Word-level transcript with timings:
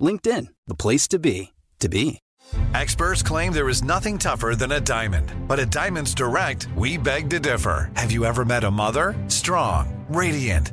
LinkedIn, 0.00 0.48
the 0.66 0.74
place 0.74 1.06
to 1.08 1.18
be, 1.18 1.52
to 1.80 1.88
be. 1.88 2.20
Experts 2.74 3.22
claim 3.22 3.52
there 3.52 3.68
is 3.68 3.84
nothing 3.84 4.18
tougher 4.18 4.54
than 4.56 4.72
a 4.72 4.80
diamond. 4.80 5.32
But 5.46 5.58
at 5.58 5.70
Diamonds 5.70 6.14
Direct, 6.14 6.68
we 6.76 6.96
beg 6.96 7.28
to 7.30 7.38
differ. 7.38 7.90
Have 7.94 8.10
you 8.10 8.24
ever 8.24 8.44
met 8.44 8.64
a 8.64 8.70
mother? 8.70 9.14
Strong, 9.28 10.06
radiant, 10.08 10.72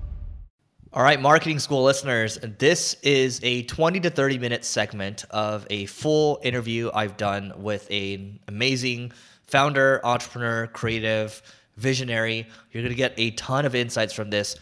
All 0.93 1.03
right, 1.03 1.21
marketing 1.21 1.59
school 1.59 1.83
listeners, 1.83 2.37
this 2.59 2.95
is 2.95 3.39
a 3.43 3.63
20 3.63 4.01
to 4.01 4.09
30 4.09 4.37
minute 4.39 4.65
segment 4.65 5.23
of 5.29 5.65
a 5.69 5.85
full 5.85 6.41
interview 6.43 6.91
I've 6.93 7.15
done 7.15 7.53
with 7.55 7.89
an 7.89 8.39
amazing 8.49 9.13
founder, 9.47 10.01
entrepreneur, 10.05 10.67
creative, 10.67 11.41
visionary. 11.77 12.45
You're 12.71 12.83
going 12.83 12.91
to 12.91 12.97
get 12.97 13.13
a 13.15 13.31
ton 13.31 13.65
of 13.65 13.73
insights 13.73 14.11
from 14.11 14.31
this. 14.31 14.57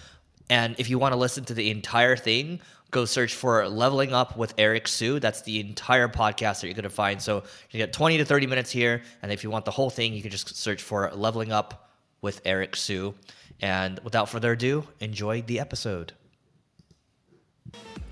And 0.52 0.76
if 0.78 0.88
you 0.88 1.00
want 1.00 1.14
to 1.14 1.18
listen 1.18 1.46
to 1.46 1.56
the 1.56 1.72
entire 1.72 2.16
thing, 2.16 2.60
go 2.92 3.06
search 3.06 3.34
for 3.34 3.68
Leveling 3.68 4.14
Up 4.14 4.38
with 4.38 4.54
Eric 4.60 4.88
Siu. 4.88 5.20
That's 5.20 5.42
the 5.42 5.60
entire 5.60 6.08
podcast 6.08 6.62
that 6.62 6.68
you're 6.68 6.76
going 6.76 6.84
to 6.84 6.92
find. 6.92 7.20
So 7.20 7.42
you 7.72 7.80
get 7.80 7.92
20 7.92 8.20
to 8.20 8.26
30 8.26 8.46
minutes 8.46 8.70
here. 8.70 9.02
And 9.24 9.32
if 9.32 9.44
you 9.44 9.50
want 9.50 9.66
the 9.66 9.72
whole 9.72 9.90
thing, 9.90 10.14
you 10.14 10.22
can 10.22 10.30
just 10.30 10.56
search 10.56 10.84
for 10.84 11.10
Leveling 11.12 11.52
Up 11.52 11.90
with 12.22 12.40
Eric 12.46 12.76
Siu. 12.76 13.16
And 13.62 14.00
without 14.04 14.30
further 14.30 14.52
ado, 14.52 14.88
enjoy 15.00 15.42
the 15.42 15.60
episode. 15.60 16.14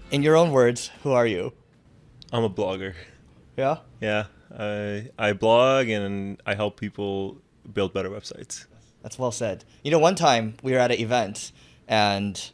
In 0.09 0.23
your 0.23 0.38
own 0.38 0.52
words, 0.52 0.89
who 1.03 1.11
are 1.11 1.27
you? 1.27 1.52
I'm 2.31 2.44
a 2.44 2.50
blogger. 2.50 2.94
Yeah? 3.58 3.80
Yeah. 4.00 4.25
I 4.58 5.09
I 5.19 5.33
blog 5.33 5.90
and 5.90 6.41
I 6.45 6.56
help 6.56 6.79
people 6.79 7.41
build 7.73 7.94
better 7.94 8.09
websites. 8.09 8.66
That's 9.03 9.19
well 9.19 9.34
said. 9.34 9.66
You 9.84 9.91
know, 9.91 10.00
one 10.00 10.16
time 10.16 10.56
we 10.63 10.72
were 10.72 10.79
at 10.79 10.91
an 10.91 11.00
event 11.00 11.51
and 11.90 12.51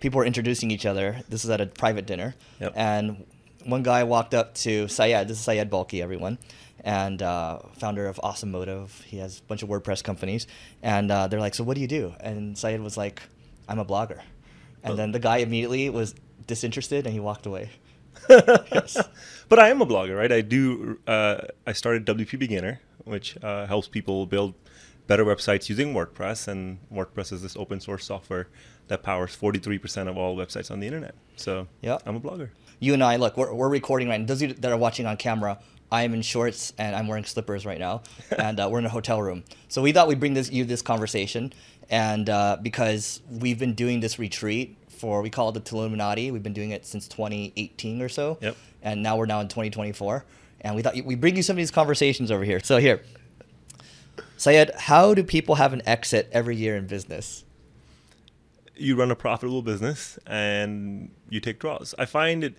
people 0.00 0.18
were 0.18 0.24
introducing 0.24 0.70
each 0.70 0.86
other. 0.86 1.22
This 1.28 1.44
was 1.44 1.50
at 1.50 1.60
a 1.60 1.66
private 1.66 2.06
dinner. 2.06 2.34
Yep. 2.60 2.72
And 2.74 3.26
one 3.64 3.82
guy 3.82 4.04
walked 4.04 4.32
up 4.32 4.54
to 4.56 4.88
Syed. 4.88 5.28
This 5.28 5.38
is 5.38 5.44
Syed 5.44 5.70
Balkhi, 5.70 6.02
everyone. 6.02 6.38
And 6.82 7.20
uh, 7.20 7.58
founder 7.78 8.06
of 8.06 8.18
Awesome 8.22 8.50
Motive. 8.50 9.04
He 9.06 9.18
has 9.18 9.40
a 9.40 9.42
bunch 9.42 9.62
of 9.62 9.68
WordPress 9.68 10.02
companies. 10.02 10.46
And 10.82 11.10
uh, 11.10 11.28
they're 11.28 11.40
like, 11.40 11.54
So 11.54 11.62
what 11.62 11.74
do 11.74 11.82
you 11.82 11.88
do? 11.88 12.14
And 12.20 12.56
Syed 12.56 12.80
was 12.80 12.96
like, 12.96 13.22
I'm 13.68 13.78
a 13.78 13.84
blogger. 13.84 14.20
And 14.82 14.98
then 14.98 15.12
the 15.12 15.18
guy 15.18 15.38
immediately 15.38 15.90
was 15.90 16.14
disinterested 16.46 17.06
and 17.06 17.12
he 17.12 17.20
walked 17.20 17.46
away. 17.46 17.70
But 19.48 19.58
I 19.58 19.68
am 19.68 19.80
a 19.82 19.86
blogger, 19.86 20.16
right? 20.16 20.30
I 20.30 20.40
do. 20.42 20.98
Uh, 21.06 21.38
I 21.66 21.72
started 21.72 22.06
WP 22.06 22.38
Beginner, 22.38 22.80
which 23.04 23.36
uh, 23.42 23.66
helps 23.66 23.88
people 23.88 24.26
build 24.26 24.54
better 25.08 25.24
websites 25.24 25.68
using 25.68 25.92
WordPress, 25.92 26.46
and 26.46 26.78
WordPress 26.92 27.32
is 27.32 27.42
this 27.42 27.56
open 27.56 27.80
source 27.80 28.04
software 28.04 28.46
that 28.86 29.02
powers 29.02 29.36
43% 29.36 30.08
of 30.08 30.16
all 30.16 30.36
websites 30.36 30.70
on 30.70 30.78
the 30.80 30.86
internet. 30.86 31.14
So 31.36 31.66
Yeah. 31.82 31.98
I'm 32.06 32.14
a 32.16 32.20
blogger. 32.20 32.50
you 32.78 32.94
and 32.94 33.02
I, 33.02 33.16
look, 33.16 33.36
we're, 33.36 33.52
we're 33.52 33.68
recording 33.68 34.08
right 34.08 34.20
now. 34.20 34.26
Those 34.26 34.42
of 34.42 34.48
you 34.50 34.54
that 34.54 34.70
are 34.70 34.76
watching 34.78 35.06
on 35.06 35.16
camera, 35.16 35.58
I 35.90 36.02
am 36.04 36.14
in 36.14 36.22
shorts 36.22 36.72
and 36.78 36.94
I'm 36.94 37.08
wearing 37.08 37.24
slippers 37.24 37.66
right 37.66 37.78
now, 37.80 38.02
and 38.38 38.60
uh, 38.60 38.68
we're 38.70 38.78
in 38.78 38.86
a 38.86 38.90
hotel 38.90 39.20
room. 39.20 39.42
So 39.68 39.82
we 39.82 39.90
thought 39.92 40.06
we'd 40.06 40.20
bring 40.20 40.34
this 40.34 40.50
you 40.52 40.64
this 40.64 40.82
conversation, 40.82 41.52
and 41.90 42.30
uh, 42.30 42.56
because 42.62 43.20
we've 43.30 43.58
been 43.58 43.74
doing 43.74 44.00
this 44.00 44.18
retreat 44.18 44.76
for 44.88 45.20
we 45.22 45.30
call 45.30 45.48
it 45.50 45.52
the 45.52 45.60
Tilluminati. 45.60 46.32
We've 46.32 46.42
been 46.42 46.52
doing 46.54 46.70
it 46.70 46.86
since 46.86 47.06
2018 47.08 48.00
or 48.00 48.08
so, 48.08 48.38
Yep. 48.40 48.56
and 48.82 49.02
now 49.02 49.16
we're 49.16 49.26
now 49.26 49.40
in 49.40 49.48
2024, 49.48 50.24
and 50.62 50.74
we 50.76 50.82
thought 50.82 50.94
we 51.04 51.14
bring 51.14 51.36
you 51.36 51.42
some 51.42 51.54
of 51.54 51.58
these 51.58 51.70
conversations 51.70 52.30
over 52.30 52.44
here. 52.44 52.60
So 52.60 52.78
here, 52.78 53.02
Syed, 54.36 54.70
how 54.76 55.12
do 55.14 55.22
people 55.24 55.56
have 55.56 55.72
an 55.72 55.82
exit 55.86 56.28
every 56.32 56.56
year 56.56 56.76
in 56.76 56.86
business? 56.86 57.44
you 58.76 58.96
run 58.96 59.10
a 59.10 59.14
profitable 59.14 59.60
business 59.60 60.18
and 60.26 61.10
you 61.28 61.38
take 61.38 61.58
draws. 61.58 61.94
I 61.98 62.06
find 62.06 62.42
it 62.42 62.54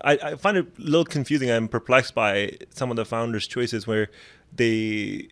I, 0.00 0.12
I 0.22 0.34
find 0.36 0.56
it 0.56 0.66
a 0.78 0.80
little 0.80 1.04
confusing. 1.04 1.50
I'm 1.50 1.66
perplexed 1.66 2.14
by 2.14 2.56
some 2.70 2.88
of 2.90 2.96
the 2.96 3.04
founders' 3.04 3.48
choices 3.48 3.84
where 3.84 4.10
they 4.54 5.28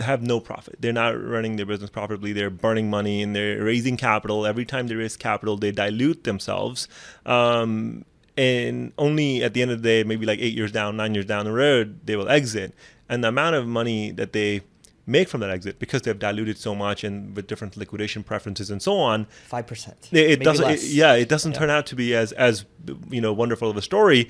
have 0.00 0.22
no 0.22 0.40
profit. 0.40 0.76
They're 0.80 0.92
not 0.92 1.10
running 1.22 1.56
their 1.56 1.66
business 1.66 1.90
profitably. 1.90 2.32
They're 2.32 2.50
burning 2.50 2.88
money 2.90 3.22
and 3.22 3.34
they're 3.34 3.62
raising 3.62 3.96
capital. 3.96 4.46
Every 4.46 4.64
time 4.64 4.86
they 4.86 4.94
raise 4.94 5.16
capital, 5.16 5.56
they 5.56 5.72
dilute 5.72 6.24
themselves. 6.24 6.88
Um, 7.26 8.04
and 8.36 8.92
only 8.98 9.42
at 9.42 9.52
the 9.54 9.62
end 9.62 9.70
of 9.70 9.82
the 9.82 9.88
day, 9.88 10.04
maybe 10.04 10.24
like 10.24 10.38
eight 10.38 10.54
years 10.54 10.72
down, 10.72 10.96
nine 10.96 11.14
years 11.14 11.26
down 11.26 11.44
the 11.44 11.52
road, 11.52 12.00
they 12.06 12.16
will 12.16 12.28
exit. 12.28 12.74
And 13.08 13.22
the 13.22 13.28
amount 13.28 13.56
of 13.56 13.66
money 13.66 14.10
that 14.12 14.32
they 14.32 14.62
make 15.04 15.28
from 15.28 15.40
that 15.40 15.50
exit 15.50 15.80
because 15.80 16.02
they've 16.02 16.18
diluted 16.18 16.56
so 16.56 16.76
much 16.76 17.02
and 17.02 17.34
with 17.34 17.48
different 17.48 17.76
liquidation 17.76 18.22
preferences 18.22 18.70
and 18.70 18.80
so 18.80 18.96
on 18.98 19.26
Five 19.48 19.66
percent. 19.66 20.08
it, 20.12 20.30
it 20.30 20.40
doesn't 20.44 20.70
it- 20.70 20.82
yeah 20.84 21.12
it 21.14 21.28
doesn't 21.28 21.54
turn 21.56 21.70
out 21.70 21.86
to 21.86 21.96
be 21.96 22.14
as 22.14 22.30
as 22.32 22.64
you 23.10 23.20
know 23.20 23.32
wonderful 23.32 23.68
of 23.68 23.76
a 23.76 23.82
story 23.82 24.28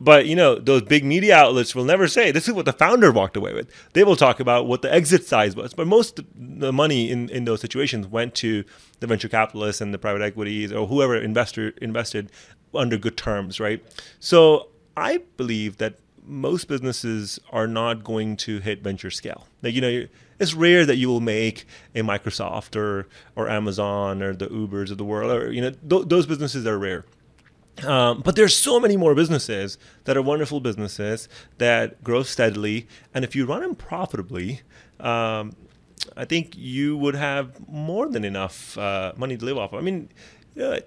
but 0.00 0.26
you 0.26 0.34
know 0.34 0.56
those 0.56 0.82
big 0.82 1.04
media 1.04 1.36
outlets 1.36 1.74
will 1.74 1.84
never 1.84 2.08
say 2.08 2.30
this 2.32 2.48
is 2.48 2.54
what 2.54 2.64
the 2.64 2.72
founder 2.72 3.12
walked 3.12 3.36
away 3.36 3.52
with 3.52 3.70
they 3.92 4.02
will 4.02 4.16
talk 4.16 4.40
about 4.40 4.66
what 4.66 4.82
the 4.82 4.92
exit 4.92 5.26
size 5.26 5.54
was 5.54 5.74
but 5.74 5.86
most 5.86 6.20
the 6.34 6.72
money 6.72 7.10
in 7.10 7.28
in 7.28 7.44
those 7.44 7.60
situations 7.60 8.06
went 8.06 8.34
to 8.34 8.64
the 9.00 9.06
venture 9.06 9.28
capitalists 9.28 9.80
and 9.80 9.92
the 9.92 9.98
private 9.98 10.22
equities 10.22 10.72
or 10.72 10.86
whoever 10.86 11.16
investor 11.16 11.68
invested 11.82 12.30
under 12.74 12.96
good 12.96 13.16
terms 13.16 13.60
right 13.60 13.84
so 14.18 14.68
i 14.96 15.18
believe 15.36 15.76
that 15.76 15.94
most 16.30 16.68
businesses 16.68 17.40
are 17.50 17.66
not 17.66 18.04
going 18.04 18.36
to 18.36 18.60
hit 18.60 18.82
venture 18.82 19.10
scale. 19.10 19.46
Like 19.62 19.74
you 19.74 19.80
know, 19.80 20.06
it's 20.38 20.54
rare 20.54 20.86
that 20.86 20.96
you 20.96 21.08
will 21.08 21.20
make 21.20 21.66
a 21.94 22.00
Microsoft 22.00 22.76
or 22.76 23.08
or 23.36 23.48
Amazon 23.48 24.22
or 24.22 24.34
the 24.34 24.46
Ubers 24.46 24.90
of 24.90 24.98
the 24.98 25.04
world, 25.04 25.30
or 25.30 25.52
you 25.52 25.60
know, 25.60 25.70
th- 25.70 26.08
those 26.08 26.26
businesses 26.26 26.66
are 26.66 26.78
rare. 26.78 27.04
Um, 27.84 28.22
but 28.22 28.36
there's 28.36 28.56
so 28.56 28.78
many 28.78 28.96
more 28.96 29.14
businesses 29.14 29.78
that 30.04 30.16
are 30.16 30.22
wonderful 30.22 30.60
businesses 30.60 31.28
that 31.58 32.02
grow 32.02 32.22
steadily, 32.22 32.86
and 33.14 33.24
if 33.24 33.34
you 33.34 33.46
run 33.46 33.62
them 33.62 33.74
profitably, 33.74 34.62
um, 34.98 35.54
I 36.16 36.24
think 36.24 36.56
you 36.56 36.96
would 36.96 37.14
have 37.14 37.68
more 37.68 38.08
than 38.08 38.24
enough 38.24 38.76
uh, 38.78 39.12
money 39.16 39.36
to 39.36 39.44
live 39.44 39.58
off. 39.58 39.72
of. 39.72 39.78
I 39.78 39.82
mean, 39.82 40.08
know, 40.56 40.78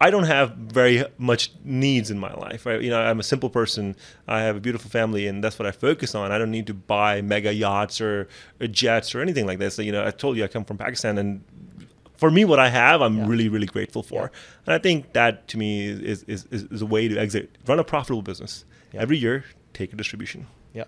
I 0.00 0.10
don't 0.10 0.24
have 0.24 0.56
very 0.56 1.04
much 1.16 1.52
needs 1.64 2.10
in 2.10 2.18
my 2.18 2.32
life. 2.34 2.66
Right? 2.66 2.82
You 2.82 2.90
know, 2.90 3.00
I'm 3.00 3.20
a 3.20 3.22
simple 3.22 3.48
person. 3.48 3.94
I 4.26 4.40
have 4.40 4.56
a 4.56 4.60
beautiful 4.60 4.90
family, 4.90 5.26
and 5.28 5.42
that's 5.42 5.58
what 5.58 5.66
I 5.66 5.70
focus 5.70 6.14
on. 6.14 6.32
I 6.32 6.38
don't 6.38 6.50
need 6.50 6.66
to 6.66 6.74
buy 6.74 7.22
mega 7.22 7.52
yachts 7.54 8.00
or, 8.00 8.28
or 8.60 8.66
jets 8.66 9.14
or 9.14 9.20
anything 9.20 9.46
like 9.46 9.58
that. 9.60 9.72
So, 9.72 9.82
you 9.82 9.92
know, 9.92 10.04
I 10.04 10.10
told 10.10 10.36
you 10.36 10.44
I 10.44 10.48
come 10.48 10.64
from 10.64 10.78
Pakistan, 10.78 11.18
and 11.18 11.44
for 12.22 12.30
me, 12.30 12.44
what 12.44 12.60
I 12.60 12.68
have, 12.68 13.02
I'm 13.02 13.16
Yeah. 13.18 13.26
really, 13.26 13.48
really 13.48 13.66
grateful 13.66 14.04
for. 14.04 14.30
And 14.64 14.72
I 14.72 14.78
think 14.78 15.12
that 15.12 15.48
to 15.48 15.58
me 15.58 15.88
is, 15.88 16.22
is, 16.34 16.46
is, 16.52 16.62
is 16.70 16.80
a 16.80 16.86
way 16.86 17.08
to 17.08 17.18
exit. 17.18 17.50
Run 17.66 17.80
a 17.80 17.84
profitable 17.84 18.22
business. 18.22 18.64
Yeah. 18.92 19.02
Every 19.02 19.18
year, 19.18 19.44
take 19.72 19.92
a 19.92 19.96
distribution. 19.96 20.46
Yeah. 20.72 20.84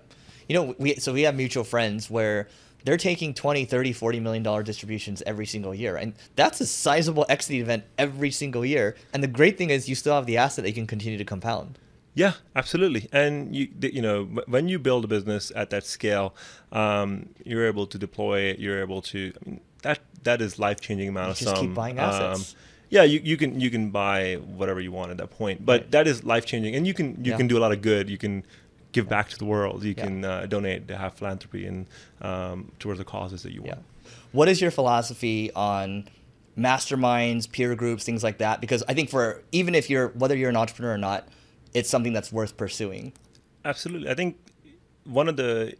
You 0.49 0.55
know, 0.57 0.75
we 0.79 0.95
so 1.05 1.13
we 1.13 1.23
have 1.23 1.35
mutual 1.35 1.65
friends 1.65 2.09
where 2.09 2.47
they're 2.85 3.03
taking 3.11 3.35
20 3.35 3.65
30 3.65 3.93
40 3.93 4.21
million 4.21 4.45
dollar 4.45 4.63
distributions 4.63 5.23
every 5.27 5.47
single 5.47 5.75
year 5.75 5.97
and 5.97 6.13
that's 6.37 6.61
a 6.61 6.67
sizable 6.67 7.27
equity 7.29 7.59
event 7.61 7.83
every 7.99 8.31
single 8.31 8.65
year 8.65 8.95
and 9.13 9.21
the 9.27 9.33
great 9.39 9.57
thing 9.59 9.71
is 9.71 9.89
you 9.89 9.97
still 9.97 10.15
have 10.15 10.27
the 10.27 10.37
asset 10.37 10.63
that 10.65 10.69
you 10.71 10.75
can 10.83 10.87
continue 10.87 11.19
to 11.19 11.25
compound 11.25 11.79
yeah, 12.17 12.35
absolutely. 12.55 13.09
And 13.13 13.55
you, 13.57 13.69
you 13.81 14.01
know, 14.01 14.25
when 14.47 14.69
you 14.69 14.79
build 14.79 15.05
a 15.05 15.09
business 15.09 15.51
at 15.57 15.71
that 15.71 15.85
scale, 15.85 16.33
um, 16.71 17.31
you're 17.45 17.67
able 17.67 17.87
to 17.89 17.99
deploy 17.99 18.39
it. 18.51 18.61
You're 18.61 18.81
able 18.81 19.03
to. 19.13 19.33
I 19.35 19.51
mean, 19.51 19.61
that 19.85 20.01
that 20.25 20.43
is 20.43 20.59
life 20.59 20.81
changing 20.81 21.09
amount 21.09 21.29
you 21.29 21.31
of 21.33 21.39
just 21.39 21.57
sum. 21.57 21.67
keep 21.67 21.75
buying 21.75 21.99
assets. 21.99 22.55
Um, 22.55 22.61
yeah, 22.91 23.03
you, 23.03 23.21
you 23.25 23.37
can 23.37 23.59
you 23.61 23.71
can 23.71 23.91
buy 23.91 24.35
whatever 24.35 24.81
you 24.81 24.93
want 24.93 25.11
at 25.11 25.17
that 25.19 25.31
point, 25.31 25.65
but 25.65 25.81
Right. 25.83 25.91
that 25.93 26.07
is 26.07 26.25
life 26.25 26.45
changing, 26.45 26.75
and 26.77 26.87
you 26.87 26.93
can 26.95 27.25
you 27.25 27.31
Yeah. 27.33 27.37
can 27.39 27.47
do 27.49 27.57
a 27.57 27.63
lot 27.65 27.73
of 27.73 27.81
good. 27.83 28.11
You 28.11 28.19
can 28.19 28.45
give 28.93 29.09
back 29.09 29.29
to 29.31 29.39
the 29.39 29.45
world. 29.45 29.83
You 29.85 29.95
Yeah. 29.97 30.05
can 30.05 30.25
uh, 30.25 30.47
donate 30.47 30.87
to 30.89 30.97
have 30.97 31.15
philanthropy 31.15 31.67
and 31.67 31.87
um, 32.21 32.73
towards 32.79 32.99
the 32.99 33.05
causes 33.05 33.43
that 33.43 33.53
you 33.53 33.63
Yeah. 33.65 33.75
want. 33.75 33.85
What 34.33 34.49
is 34.49 34.61
your 34.61 34.71
philosophy 34.71 35.51
on 35.55 36.09
masterminds, 36.57 37.51
peer 37.51 37.75
groups, 37.75 38.05
things 38.05 38.23
like 38.23 38.39
that? 38.39 38.61
Because 38.61 38.83
I 38.89 38.95
think 38.95 39.11
for 39.11 39.43
even 39.53 39.75
if 39.75 39.91
you're 39.91 40.09
whether 40.09 40.37
you're 40.37 40.51
an 40.51 40.57
entrepreneur 40.57 40.95
or 40.95 40.99
not, 40.99 41.29
it's 41.73 41.91
something 41.91 42.13
that's 42.13 42.33
worth 42.33 42.57
pursuing. 42.57 43.13
Absolutely. 43.65 44.09
I 44.11 44.15
think 44.15 44.37
one 45.05 45.29
of 45.29 45.37
the 45.37 45.75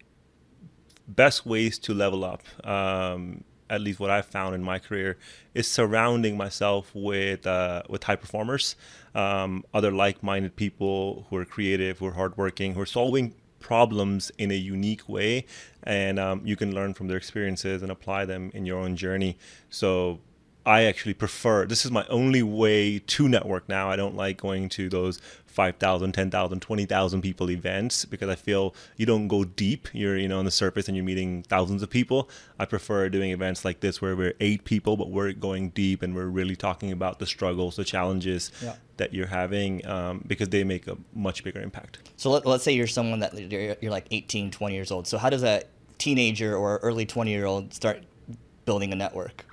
best 1.07 1.45
ways 1.47 1.79
to 1.81 1.95
level 1.95 2.25
up, 2.25 2.43
um, 2.67 3.45
at 3.75 3.81
least 3.81 4.01
what 4.01 4.11
I've 4.11 4.27
found 4.27 4.55
in 4.55 4.63
my 4.63 4.79
career, 4.79 5.17
is 5.55 5.67
surrounding 5.69 6.37
myself 6.37 6.91
with 6.95 7.47
uh, 7.47 7.83
with 7.89 8.05
high 8.05 8.17
performers, 8.17 8.77
um, 9.15 9.65
other 9.73 9.91
like-minded 9.91 10.57
people 10.57 11.27
who 11.29 11.37
are 11.37 11.45
creative, 11.45 11.99
who 11.99 12.07
are 12.07 12.13
hardworking, 12.13 12.75
who 12.75 12.81
are 12.81 12.87
solving 12.87 13.35
problems 13.61 14.31
in 14.39 14.51
a 14.51 14.55
unique 14.55 15.09
way, 15.09 15.47
and 15.83 16.19
um, 16.19 16.43
you 16.45 16.57
can 16.57 16.75
learn 16.75 16.95
from 16.95 17.09
their 17.09 17.17
experiences 17.17 17.83
and 17.83 17.91
apply 17.91 18.25
them 18.27 18.51
in 18.55 18.67
your 18.67 18.79
own 18.79 18.95
journey. 18.95 19.37
So 19.71 20.21
I 20.67 20.85
actually 20.85 21.15
prefer 21.15 21.67
this 21.67 21.85
is 21.85 21.91
my 21.91 22.07
only 22.09 22.43
way 22.43 22.99
to 22.99 23.29
network 23.29 23.69
now. 23.69 23.91
I 23.91 23.97
don't 23.97 24.17
like 24.17 24.39
going 24.39 24.69
to 24.71 24.89
those 24.89 25.21
5,000, 25.47 26.13
10,000, 26.13 26.61
20,000 26.61 27.23
people 27.23 27.51
events 27.51 28.05
because 28.07 28.29
I 28.29 28.35
feel 28.35 28.75
you 28.97 29.07
don't 29.07 29.29
go 29.29 29.45
deep. 29.45 29.89
You're, 29.93 30.17
you 30.17 30.27
know, 30.27 30.39
on 30.39 30.45
the 30.47 30.51
surface 30.51 30.89
and 30.89 30.97
you're 30.97 31.05
meeting 31.05 31.43
thousands 31.45 31.83
of 31.83 31.91
people. 31.91 32.29
I 32.59 32.65
prefer 32.65 33.09
doing 33.09 33.31
events 33.31 33.65
like 33.65 33.81
this 33.81 34.01
where 34.03 34.17
we're 34.17 34.35
eight 34.41 34.65
people, 34.65 34.97
but 34.97 35.11
we're 35.11 35.33
going 35.33 35.69
deep 35.71 36.03
and 36.03 36.15
we're 36.15 36.27
really 36.27 36.57
talking 36.57 36.91
about 36.91 37.19
the 37.21 37.27
struggles, 37.27 37.77
the 37.77 37.85
challenges 37.85 38.51
Yeah. 38.63 38.75
that 38.97 39.13
you're 39.15 39.29
having 39.29 39.87
um, 39.87 40.25
because 40.27 40.49
they 40.49 40.65
make 40.65 40.89
a 40.89 40.97
much 41.15 41.45
bigger 41.45 41.61
impact. 41.61 41.99
So 42.17 42.31
let, 42.31 42.47
let's 42.47 42.65
say 42.65 42.73
you're 42.73 42.87
someone 42.89 43.21
that 43.21 43.39
you're, 43.39 43.77
you're 43.81 43.93
like 43.93 44.07
18, 44.11 44.51
20 44.51 44.75
years 44.75 44.91
old. 44.91 45.07
So 45.07 45.19
how 45.19 45.31
does 45.31 45.45
a 45.45 45.63
teenager 45.99 46.57
or 46.57 46.79
early 46.79 47.07
20 47.07 47.31
year 47.31 47.45
old 47.45 47.75
start 47.75 48.03
building 48.65 48.93
a 48.93 48.97
network? 48.97 49.45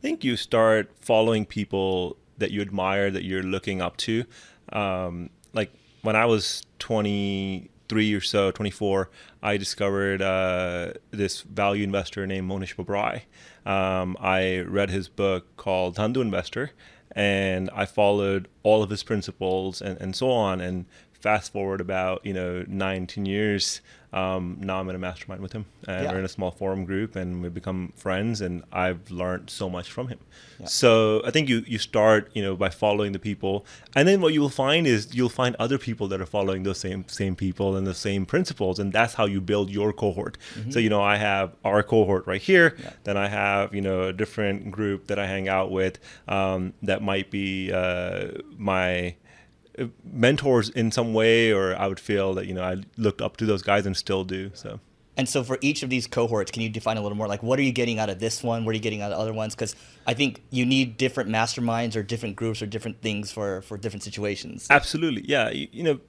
Think 0.00 0.24
you 0.24 0.36
start 0.36 0.90
following 1.00 1.44
people 1.44 2.16
that 2.38 2.50
you 2.50 2.62
admire, 2.62 3.10
that 3.10 3.22
you're 3.22 3.42
looking 3.42 3.82
up 3.82 3.98
to. 3.98 4.24
Um, 4.72 5.28
like 5.52 5.70
when 6.00 6.16
I 6.16 6.24
was 6.24 6.62
23 6.78 8.14
or 8.14 8.20
so, 8.22 8.50
24, 8.50 9.10
I 9.42 9.58
discovered 9.58 10.22
uh, 10.22 10.94
this 11.10 11.42
value 11.42 11.84
investor 11.84 12.26
named 12.26 12.50
Mohnish 12.50 12.76
Pabrai. 12.76 13.22
Um, 13.70 14.16
I 14.18 14.60
read 14.60 14.88
his 14.88 15.08
book 15.08 15.54
called 15.58 15.96
Dhandho 15.96 16.22
Investor, 16.22 16.70
and 17.12 17.68
I 17.74 17.84
followed 17.84 18.48
all 18.62 18.82
of 18.82 18.88
his 18.88 19.02
principles 19.02 19.82
and, 19.82 20.00
and 20.00 20.16
so 20.16 20.30
on. 20.30 20.62
And 20.62 20.86
fast 21.12 21.52
forward 21.52 21.80
about 21.80 22.24
you 22.24 22.32
know 22.32 22.64
nine, 22.66 23.06
ten 23.06 23.26
years, 23.26 23.82
um, 24.12 24.56
now 24.60 24.80
I'm 24.80 24.88
in 24.88 24.96
a 24.96 24.98
mastermind 24.98 25.40
with 25.42 25.52
him, 25.52 25.66
and 25.86 26.04
Yeah. 26.04 26.12
we're 26.12 26.18
in 26.18 26.24
a 26.24 26.28
small 26.28 26.50
forum 26.50 26.84
group, 26.84 27.14
and 27.16 27.42
we've 27.42 27.54
become 27.54 27.92
friends, 27.96 28.40
and 28.40 28.62
I've 28.72 29.10
learned 29.10 29.50
so 29.50 29.70
much 29.70 29.90
from 29.90 30.08
him. 30.08 30.18
So 30.66 31.22
I 31.24 31.30
think 31.30 31.48
you 31.48 31.64
you 31.66 31.78
start 31.78 32.30
you 32.34 32.42
know 32.42 32.54
by 32.56 32.68
following 32.68 33.12
the 33.12 33.18
people, 33.18 33.64
and 33.96 34.06
then 34.08 34.20
what 34.20 34.32
you 34.34 34.40
will 34.40 34.50
find 34.66 34.86
is 34.86 35.14
you'll 35.14 35.28
find 35.42 35.56
other 35.58 35.78
people 35.78 36.06
that 36.08 36.20
are 36.20 36.26
following 36.26 36.64
those 36.64 36.78
same 36.78 37.04
same 37.08 37.34
people 37.34 37.76
and 37.76 37.86
the 37.86 37.94
same 37.94 38.26
principles, 38.26 38.78
and 38.78 38.92
that's 38.92 39.14
how 39.14 39.26
you 39.26 39.40
build 39.40 39.70
your 39.70 39.92
cohort. 39.92 40.36
So 40.70 40.78
you 40.78 40.90
know 40.90 41.02
I 41.02 41.16
have 41.16 41.54
our 41.64 41.82
cohort 41.82 42.26
right 42.26 42.42
here, 42.42 42.76
then 43.04 43.16
I 43.16 43.28
have 43.28 43.74
you 43.74 43.80
know 43.80 44.02
a 44.08 44.12
different 44.12 44.70
group 44.70 45.06
that 45.06 45.18
I 45.18 45.26
hang 45.26 45.48
out 45.48 45.70
with 45.70 45.98
um, 46.28 46.74
that 46.82 47.00
might 47.02 47.30
be 47.30 47.72
uh, 47.72 48.28
my 48.58 49.14
mentors 50.04 50.68
in 50.70 50.90
some 50.90 51.12
way 51.14 51.52
or 51.52 51.76
i 51.76 51.86
would 51.86 52.00
feel 52.00 52.34
that 52.34 52.46
you 52.46 52.54
know 52.54 52.62
i 52.62 52.76
looked 52.96 53.20
up 53.20 53.36
to 53.36 53.46
those 53.46 53.62
guys 53.62 53.86
and 53.86 53.96
still 53.96 54.24
do 54.24 54.50
so 54.54 54.80
And 55.16 55.28
so 55.28 55.42
for 55.44 55.58
each 55.60 55.82
of 55.82 55.90
these 55.90 56.06
cohorts, 56.06 56.50
can 56.50 56.62
you 56.62 56.70
define 56.70 56.96
a 56.96 57.02
little 57.02 57.16
more 57.16 57.28
like 57.28 57.42
what 57.42 57.58
are 57.58 57.62
you 57.62 57.72
getting 57.72 57.98
out 57.98 58.08
of 58.08 58.20
this 58.20 58.42
one? 58.42 58.64
What 58.64 58.70
are 58.70 58.78
you 58.80 58.80
getting 58.88 59.02
out 59.02 59.12
of 59.12 59.18
other 59.18 59.34
ones? 59.34 59.54
Because 59.54 59.74
I 60.06 60.14
think 60.14 60.40
you 60.50 60.64
need 60.64 60.96
different 60.96 61.28
masterminds 61.28 61.94
or 61.94 62.02
different 62.02 62.36
groups 62.36 62.62
or 62.62 62.66
different 62.66 63.02
things 63.02 63.30
for 63.30 63.60
for 63.62 63.76
different 63.76 64.02
situations. 64.02 64.66
absolutely 64.70 65.22
yeah 65.28 65.50
you, 65.50 65.66
you 65.72 65.82
know 65.82 66.00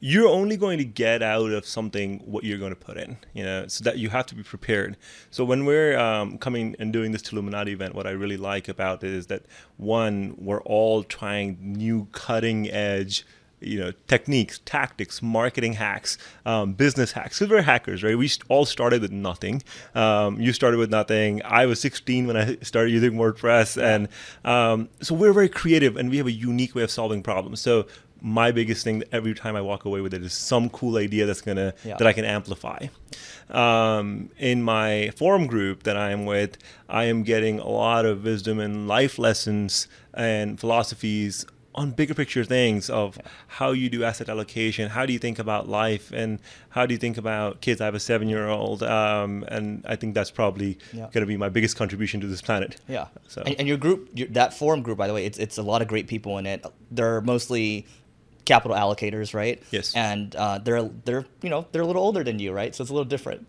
you're 0.00 0.28
only 0.28 0.56
going 0.56 0.78
to 0.78 0.84
get 0.84 1.22
out 1.22 1.50
of 1.50 1.66
something 1.66 2.20
what 2.20 2.44
you're 2.44 2.58
going 2.58 2.74
to 2.74 2.76
put 2.76 2.96
in 2.96 3.16
you 3.32 3.42
know 3.42 3.66
so 3.66 3.82
that 3.82 3.98
you 3.98 4.10
have 4.10 4.26
to 4.26 4.34
be 4.34 4.42
prepared. 4.42 4.96
So 5.30 5.44
when 5.44 5.64
we're 5.64 5.98
um, 5.98 6.38
coming 6.38 6.76
and 6.78 6.92
doing 6.92 7.12
this 7.12 7.32
Illuminati 7.32 7.72
event 7.72 7.94
what 7.94 8.06
i 8.06 8.10
really 8.10 8.36
like 8.36 8.68
about 8.68 9.02
it 9.02 9.10
is 9.10 9.26
that 9.26 9.42
one 9.76 10.34
we're 10.38 10.62
all 10.62 11.02
trying 11.02 11.58
new 11.60 12.06
cutting 12.12 12.70
edge 12.70 13.24
you 13.60 13.78
know 13.78 13.92
techniques 14.06 14.60
tactics 14.64 15.20
marketing 15.22 15.72
hacks 15.74 16.18
um, 16.46 16.72
business 16.72 17.12
hacks 17.12 17.38
because 17.38 17.50
we're 17.50 17.62
hackers 17.62 18.02
right? 18.02 18.16
We 18.16 18.30
all 18.48 18.64
started 18.64 19.02
with 19.02 19.12
nothing. 19.12 19.62
Um, 19.94 20.40
you 20.40 20.52
started 20.52 20.78
with 20.78 20.90
nothing. 20.90 21.42
I 21.44 21.66
was 21.66 21.80
16 21.80 22.26
when 22.26 22.36
i 22.36 22.56
started 22.62 22.90
using 22.90 23.14
wordpress 23.14 23.80
and 23.80 24.08
um, 24.44 24.88
so 25.00 25.14
we're 25.14 25.32
very 25.32 25.48
creative 25.48 25.96
and 25.96 26.10
we 26.10 26.18
have 26.18 26.26
a 26.26 26.32
unique 26.32 26.74
way 26.74 26.82
of 26.82 26.90
solving 26.90 27.22
problems. 27.22 27.60
So 27.60 27.86
my 28.20 28.50
biggest 28.50 28.82
thing 28.84 29.02
every 29.12 29.32
time 29.34 29.54
i 29.56 29.60
walk 29.60 29.84
away 29.84 30.00
with 30.00 30.12
it 30.12 30.22
is 30.22 30.32
some 30.32 30.68
cool 30.70 30.96
idea 30.96 31.24
that's 31.26 31.40
gonna 31.40 31.72
Yeah. 31.84 31.96
that 31.98 32.06
i 32.06 32.12
can 32.12 32.24
amplify 32.24 32.86
um, 33.50 34.30
in 34.38 34.62
my 34.62 35.10
forum 35.16 35.46
group 35.46 35.84
that 35.84 35.96
I 35.96 36.10
am 36.10 36.26
with, 36.26 36.58
I 36.88 37.04
am 37.04 37.22
getting 37.22 37.58
a 37.58 37.68
lot 37.68 38.04
of 38.04 38.24
wisdom 38.24 38.60
and 38.60 38.86
life 38.86 39.18
lessons 39.18 39.88
and 40.12 40.60
philosophies 40.60 41.46
on 41.74 41.92
bigger 41.92 42.12
picture 42.12 42.44
things 42.44 42.90
of 42.90 43.18
how 43.46 43.70
you 43.70 43.88
do 43.88 44.02
asset 44.04 44.28
allocation, 44.28 44.90
how 44.90 45.06
do 45.06 45.12
you 45.12 45.18
think 45.18 45.38
about 45.38 45.68
life, 45.68 46.10
and 46.12 46.40
how 46.70 46.84
do 46.86 46.92
you 46.92 46.98
think 46.98 47.16
about 47.16 47.60
kids. 47.60 47.80
I 47.80 47.84
have 47.84 47.94
a 47.94 48.00
seven 48.00 48.28
year 48.28 48.48
old, 48.48 48.82
um, 48.82 49.44
and 49.48 49.84
I 49.88 49.94
think 49.96 50.14
that's 50.14 50.30
probably 50.30 50.76
Yeah. 50.92 51.02
going 51.12 51.20
to 51.22 51.26
be 51.26 51.36
my 51.36 51.48
biggest 51.48 51.76
contribution 51.76 52.20
to 52.20 52.26
this 52.26 52.42
planet. 52.42 52.76
Yeah. 52.88 53.06
So- 53.28 53.42
And, 53.46 53.54
and 53.60 53.68
your 53.68 53.76
group, 53.78 54.10
your, 54.12 54.28
that 54.28 54.52
forum 54.52 54.82
group, 54.82 54.98
by 54.98 55.06
the 55.06 55.14
way, 55.14 55.24
it's 55.24 55.38
it's 55.38 55.56
a 55.56 55.62
lot 55.62 55.80
of 55.80 55.88
great 55.88 56.06
people 56.08 56.36
in 56.36 56.46
it. 56.46 56.66
They're 56.90 57.20
mostly 57.22 57.86
capital 58.48 58.76
allocators, 58.76 59.34
right? 59.34 59.62
Yes. 59.70 59.94
And 59.94 60.34
uh, 60.34 60.58
they're 60.58 60.82
they're 61.04 61.24
you 61.42 61.50
know 61.50 61.66
they're 61.70 61.82
a 61.82 61.86
little 61.86 62.02
older 62.02 62.24
than 62.24 62.38
you, 62.40 62.50
right? 62.52 62.74
So 62.74 62.82
it's 62.82 62.90
a 62.90 62.94
little 62.94 63.12
different. 63.16 63.46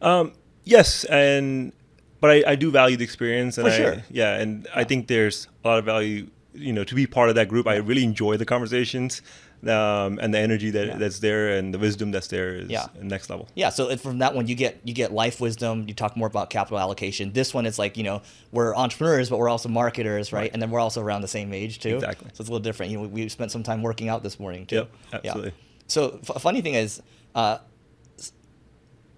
Um, 0.00 0.32
Yes, 0.64 1.02
and 1.10 1.72
but 2.20 2.30
I, 2.30 2.52
I 2.52 2.54
do 2.54 2.70
value 2.70 2.96
the 2.96 3.02
experience, 3.02 3.58
and 3.58 3.66
For 3.66 3.72
I, 3.74 3.76
sure. 3.76 3.96
yeah, 4.10 4.38
and 4.38 4.68
I 4.72 4.84
think 4.84 5.08
there's 5.08 5.48
a 5.64 5.68
lot 5.68 5.78
of 5.80 5.84
value, 5.84 6.28
you 6.54 6.72
know, 6.72 6.84
to 6.84 6.94
be 6.94 7.04
part 7.04 7.30
of 7.30 7.34
that 7.34 7.48
group. 7.48 7.66
I 7.66 7.76
really 7.76 8.04
enjoy 8.04 8.36
the 8.36 8.44
conversations, 8.44 9.22
um, 9.68 10.18
and 10.20 10.34
the 10.34 10.38
energy 10.38 10.70
that 10.70 10.86
Yeah. 10.86 10.96
that's 10.96 11.20
there, 11.20 11.56
and 11.56 11.72
the 11.72 11.78
wisdom 11.78 12.10
that's 12.10 12.26
there 12.26 12.54
is 12.56 12.68
Yeah. 12.68 12.86
next 13.00 13.30
level. 13.30 13.48
Yeah, 13.54 13.70
so 13.70 13.96
from 13.96 14.18
that 14.18 14.34
one 14.34 14.48
you 14.48 14.54
get 14.54 14.80
you 14.84 14.92
get 14.94 15.12
life 15.12 15.40
wisdom. 15.40 15.84
You 15.86 15.94
talk 15.94 16.16
more 16.16 16.26
about 16.26 16.50
capital 16.50 16.78
allocation. 16.80 17.32
This 17.32 17.54
one 17.54 17.64
it's 17.66 17.78
like 17.78 17.96
you 17.96 18.02
know 18.02 18.22
we're 18.50 18.74
entrepreneurs, 18.74 19.30
but 19.30 19.38
we're 19.38 19.48
also 19.48 19.68
marketers, 19.68 20.32
right? 20.32 20.50
And 20.52 20.60
then 20.60 20.70
we're 20.70 20.80
also 20.80 21.00
around 21.00 21.20
the 21.22 21.28
same 21.28 21.52
age 21.52 21.78
too. 21.78 21.94
Exactly. 21.96 22.28
So 22.34 22.40
it's 22.40 22.48
a 22.48 22.52
little 22.52 22.58
different. 22.60 22.90
You 22.92 22.98
know, 22.98 23.04
we, 23.08 23.24
we 23.24 23.28
spent 23.28 23.52
some 23.52 23.62
time 23.62 23.82
working 23.82 24.08
out 24.08 24.22
this 24.22 24.40
morning 24.40 24.66
too. 24.66 24.76
Yep, 24.76 24.90
absolutely. 25.12 25.52
So 25.86 26.18
f- 26.28 26.42
funny 26.42 26.60
thing 26.60 26.74
is, 26.74 27.00
uh, 27.34 27.58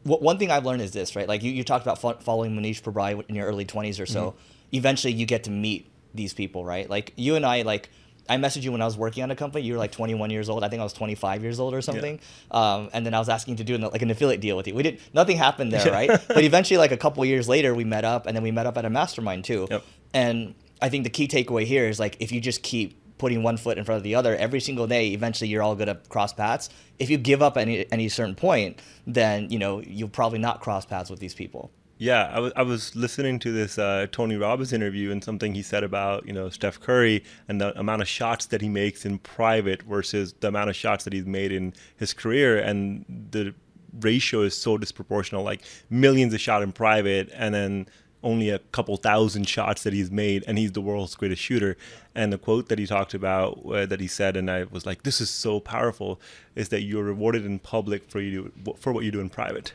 one 0.04 0.36
thing 0.38 0.50
I've 0.50 0.66
learned 0.66 0.82
is 0.82 0.92
this, 0.92 1.16
right? 1.16 1.26
Like 1.26 1.42
you, 1.42 1.50
you 1.50 1.64
talked 1.64 1.84
about 1.86 1.98
fo- 2.00 2.18
following 2.18 2.54
Mohnish 2.54 2.82
Pabrai 2.82 3.24
in 3.28 3.34
your 3.34 3.46
early 3.46 3.64
twenties 3.64 3.98
or 3.98 4.06
so. 4.06 4.30
Mm-hmm. 4.32 4.38
Eventually, 4.76 5.12
you 5.14 5.24
get 5.24 5.44
to 5.44 5.50
meet 5.50 5.90
these 6.14 6.34
people, 6.34 6.64
right? 6.64 6.88
Like 6.90 7.12
you 7.16 7.36
and 7.36 7.46
I, 7.46 7.62
like. 7.62 7.88
I 8.28 8.36
messaged 8.36 8.62
you 8.62 8.72
when 8.72 8.80
I 8.80 8.86
was 8.86 8.96
working 8.96 9.22
on 9.22 9.30
a 9.30 9.36
company. 9.36 9.64
You 9.64 9.74
were 9.74 9.78
like 9.78 9.92
21 9.92 10.30
years 10.30 10.48
old. 10.48 10.64
I 10.64 10.68
think 10.68 10.80
I 10.80 10.84
was 10.84 10.92
25 10.92 11.42
years 11.42 11.60
old 11.60 11.74
or 11.74 11.82
something. 11.82 12.20
Um, 12.50 12.88
and 12.92 13.04
then 13.04 13.14
I 13.14 13.18
was 13.18 13.28
asking 13.28 13.52
you 13.52 13.58
to 13.58 13.64
do 13.64 13.74
an, 13.74 13.82
like 13.82 14.02
an 14.02 14.10
affiliate 14.10 14.40
deal 14.40 14.56
with 14.56 14.66
you. 14.66 14.74
We 14.74 14.82
did 14.82 15.00
nothing 15.12 15.36
happened 15.36 15.72
there, 15.72 15.92
right? 15.92 16.08
But 16.08 16.44
eventually, 16.44 16.78
like 16.78 16.92
a 16.92 16.96
couple 16.96 17.24
years 17.24 17.48
later, 17.48 17.74
we 17.74 17.84
met 17.84 18.04
up, 18.04 18.26
and 18.26 18.36
then 18.36 18.42
we 18.42 18.50
met 18.50 18.66
up 18.66 18.78
at 18.78 18.84
a 18.84 18.90
mastermind 18.90 19.44
too. 19.44 19.66
Yep. 19.70 19.84
And 20.14 20.54
I 20.80 20.88
think 20.88 21.04
the 21.04 21.10
key 21.10 21.28
takeaway 21.28 21.64
here 21.64 21.86
is 21.86 21.98
like 22.00 22.16
if 22.20 22.32
you 22.32 22.40
just 22.40 22.62
keep 22.62 23.00
putting 23.18 23.42
one 23.42 23.56
foot 23.56 23.78
in 23.78 23.84
front 23.84 23.98
of 23.98 24.02
the 24.02 24.14
other 24.14 24.36
every 24.36 24.60
single 24.60 24.86
day, 24.86 25.08
eventually 25.08 25.48
you're 25.48 25.62
all 25.62 25.76
gonna 25.76 25.96
cross 26.08 26.32
paths. 26.32 26.70
If 26.98 27.10
you 27.10 27.18
give 27.18 27.42
up 27.42 27.56
at 27.56 27.62
any 27.62 27.90
any 27.92 28.08
certain 28.08 28.34
point, 28.34 28.80
then 29.06 29.50
you 29.50 29.58
know 29.58 29.80
you'll 29.80 30.08
probably 30.08 30.38
not 30.38 30.60
cross 30.60 30.86
paths 30.86 31.10
with 31.10 31.20
these 31.20 31.34
people. 31.34 31.70
Yeah, 32.04 32.30
I 32.30 32.38
was 32.38 32.52
I 32.54 32.60
was 32.60 32.94
listening 32.94 33.38
to 33.38 33.50
this 33.50 33.78
uh, 33.78 34.06
Tony 34.12 34.36
Robbins 34.36 34.74
interview 34.74 35.10
and 35.10 35.24
something 35.24 35.54
he 35.54 35.62
said 35.62 35.82
about 35.82 36.26
you 36.26 36.34
know 36.34 36.50
Steph 36.50 36.78
Curry 36.78 37.24
and 37.48 37.58
the 37.62 37.78
amount 37.80 38.02
of 38.02 38.08
shots 38.08 38.44
that 38.44 38.60
he 38.60 38.68
makes 38.68 39.06
in 39.06 39.18
private 39.20 39.82
versus 39.84 40.34
the 40.40 40.48
amount 40.48 40.68
of 40.68 40.76
shots 40.76 41.04
that 41.04 41.14
he's 41.14 41.24
made 41.24 41.50
in 41.50 41.72
his 41.96 42.12
career 42.12 42.58
and 42.58 43.06
the 43.30 43.54
ratio 44.00 44.42
is 44.42 44.54
so 44.54 44.76
disproportional. 44.76 45.42
Like 45.44 45.62
millions 45.88 46.34
of 46.34 46.42
shot 46.42 46.62
in 46.62 46.72
private, 46.72 47.30
and 47.32 47.54
then 47.54 47.86
only 48.22 48.50
a 48.50 48.58
couple 48.58 48.98
thousand 48.98 49.48
shots 49.48 49.82
that 49.84 49.94
he's 49.94 50.10
made, 50.10 50.44
and 50.46 50.58
he's 50.58 50.72
the 50.72 50.82
world's 50.82 51.14
greatest 51.14 51.40
shooter. 51.40 51.74
And 52.14 52.30
the 52.30 52.38
quote 52.38 52.68
that 52.68 52.78
he 52.78 52.86
talked 52.86 53.14
about, 53.14 53.64
uh, 53.64 53.86
that 53.86 54.00
he 54.00 54.08
said, 54.08 54.36
and 54.36 54.50
I 54.50 54.64
was 54.64 54.84
like, 54.84 55.04
"This 55.04 55.22
is 55.22 55.30
so 55.30 55.58
powerful," 55.58 56.20
is 56.54 56.68
that 56.68 56.82
you're 56.82 57.04
rewarded 57.04 57.46
in 57.46 57.60
public 57.60 58.10
for 58.10 58.20
you 58.20 58.52
for 58.78 58.92
what 58.92 59.04
you 59.04 59.10
do 59.10 59.20
in 59.20 59.30
private. 59.30 59.72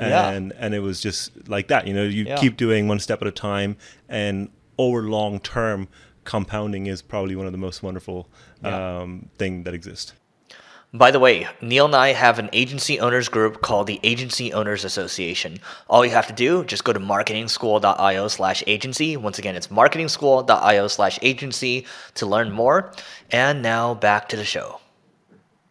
And 0.00 0.10
Yeah. 0.10 0.64
and 0.64 0.74
it 0.74 0.80
was 0.80 1.00
just 1.00 1.48
like 1.48 1.68
that. 1.68 1.86
You 1.86 1.94
know, 1.94 2.02
you 2.04 2.24
Yeah. 2.24 2.36
keep 2.38 2.56
doing 2.56 2.88
one 2.88 2.98
step 2.98 3.20
at 3.22 3.28
a 3.28 3.32
time, 3.32 3.76
and 4.08 4.48
over 4.78 5.02
long 5.02 5.38
term, 5.40 5.88
compounding 6.24 6.86
is 6.86 7.02
probably 7.02 7.36
one 7.36 7.46
of 7.46 7.52
the 7.52 7.58
most 7.58 7.82
wonderful 7.82 8.28
Yeah. 8.64 8.98
um, 9.00 9.28
thing 9.38 9.64
that 9.64 9.74
exists. 9.74 10.12
By 10.92 11.12
the 11.12 11.20
way, 11.20 11.46
Neil 11.60 11.84
and 11.86 11.94
I 11.94 12.14
have 12.14 12.40
an 12.40 12.50
agency 12.52 12.98
owners 12.98 13.28
group 13.28 13.60
called 13.62 13.86
the 13.86 14.00
Agency 14.02 14.52
Owners 14.52 14.84
Association. 14.84 15.58
All 15.88 16.04
you 16.04 16.10
have 16.10 16.26
to 16.26 16.32
do, 16.32 16.64
just 16.64 16.82
go 16.82 16.92
to 16.92 16.98
marketingschool.io 16.98 18.26
slash 18.26 18.64
agency. 18.66 19.16
Once 19.16 19.38
again, 19.38 19.54
it's 19.54 19.68
marketingschool.io 19.68 20.88
slash 20.88 21.16
agency 21.22 21.86
to 22.14 22.26
learn 22.26 22.50
more. 22.50 22.92
And 23.30 23.62
now 23.62 23.94
back 23.94 24.28
to 24.30 24.36
the 24.36 24.44
show. 24.44 24.79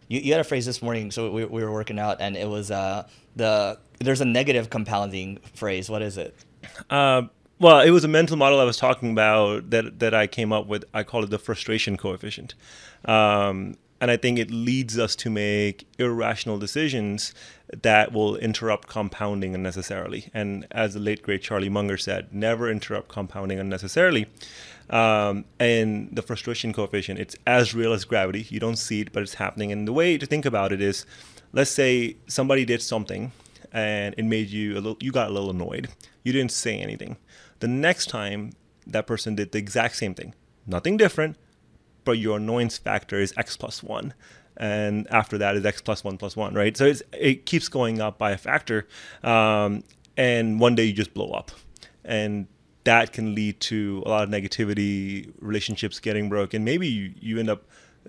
You, 0.09 0.19
you 0.19 0.33
had 0.33 0.41
a 0.41 0.43
phrase 0.43 0.65
this 0.65 0.81
morning, 0.81 1.11
so 1.11 1.31
we, 1.31 1.45
we 1.45 1.63
were 1.63 1.71
working 1.71 1.97
out, 1.97 2.19
and 2.19 2.35
it 2.35 2.49
was 2.49 2.69
uh, 2.69 3.07
the 3.37 3.79
there's 3.99 4.21
a 4.21 4.25
negative 4.25 4.69
compounding 4.69 5.37
phrase. 5.53 5.89
What 5.89 6.01
is 6.01 6.17
it? 6.17 6.35
Uh, 6.89 7.23
well, 7.59 7.81
it 7.81 7.91
was 7.91 8.03
a 8.03 8.07
mental 8.07 8.35
model 8.35 8.59
I 8.59 8.63
was 8.63 8.77
talking 8.77 9.11
about 9.11 9.69
that 9.69 9.99
that 9.99 10.13
I 10.13 10.27
came 10.27 10.51
up 10.51 10.67
with. 10.67 10.83
I 10.93 11.03
call 11.03 11.23
it 11.23 11.29
the 11.29 11.39
frustration 11.39 11.95
coefficient, 11.95 12.55
um, 13.05 13.77
and 14.01 14.09
I 14.09 14.17
think 14.17 14.39
it 14.39 14.49
leads 14.49 14.97
us 14.97 15.15
to 15.17 15.29
make 15.29 15.87
irrational 15.99 16.57
decisions 16.57 17.33
that 17.83 18.11
will 18.11 18.35
interrupt 18.37 18.87
compounding 18.87 19.53
unnecessarily. 19.53 20.29
And 20.33 20.65
as 20.71 20.95
the 20.95 20.99
late 20.99 21.21
great 21.21 21.43
Charlie 21.43 21.69
Munger 21.69 21.97
said, 21.97 22.33
never 22.33 22.69
interrupt 22.69 23.09
compounding 23.09 23.59
unnecessarily. 23.59 24.27
Um, 24.89 25.45
and 25.59 26.09
the 26.11 26.21
frustration 26.21 26.73
coefficient, 26.73 27.19
it's 27.19 27.35
as 27.45 27.75
real 27.75 27.93
as 27.93 28.05
gravity. 28.05 28.47
You 28.49 28.59
don't 28.59 28.75
see 28.75 29.01
it, 29.01 29.11
but 29.11 29.21
it's 29.21 29.35
happening. 29.35 29.71
And 29.71 29.87
the 29.87 29.93
way 29.93 30.17
to 30.17 30.25
think 30.25 30.45
about 30.45 30.71
it 30.71 30.81
is, 30.81 31.05
let's 31.53 31.71
say 31.71 32.17
somebody 32.27 32.65
did 32.65 32.81
something 32.81 33.31
and 33.71 34.15
it 34.17 34.25
made 34.25 34.49
you 34.49 34.73
a 34.73 34.75
little 34.75 34.97
you 34.99 35.11
got 35.11 35.29
a 35.29 35.33
little 35.33 35.49
annoyed. 35.49 35.89
You 36.23 36.33
didn't 36.33 36.51
say 36.51 36.79
anything. 36.79 37.17
The 37.59 37.67
next 37.67 38.07
time 38.07 38.53
that 38.87 39.05
person 39.05 39.35
did 39.35 39.51
the 39.51 39.59
exact 39.59 39.95
same 39.95 40.15
thing 40.15 40.33
nothing 40.65 40.97
different 40.97 41.37
but 42.05 42.13
your 42.13 42.37
annoyance 42.37 42.77
factor 42.77 43.19
is 43.19 43.33
x 43.37 43.57
plus 43.57 43.83
one. 43.83 44.13
And 44.57 45.07
after 45.11 45.37
that 45.37 45.55
is 45.55 45.65
x 45.65 45.81
plus 45.81 46.03
one 46.03 46.17
plus 46.17 46.35
one 46.35 46.53
right? 46.53 46.75
So 46.75 46.93
it 47.13 47.45
keeps 47.45 47.67
going 47.67 48.01
up 48.01 48.17
by 48.17 48.31
a 48.31 48.37
factor 48.37 48.87
um, 49.23 49.83
and 50.17 50.59
one 50.59 50.75
day 50.75 50.85
you 50.85 50.93
just 50.93 51.13
blow 51.13 51.31
up. 51.31 51.51
And 52.03 52.47
that 52.83 53.13
can 53.13 53.35
lead 53.35 53.59
to 53.59 54.01
a 54.05 54.09
lot 54.09 54.23
of 54.23 54.29
negativity 54.29 55.31
relationships 55.39 55.99
getting 55.99 56.29
broken 56.29 56.63
maybe 56.63 56.87
you, 56.87 57.13
you 57.19 57.39
end 57.39 57.49
up 57.49 57.63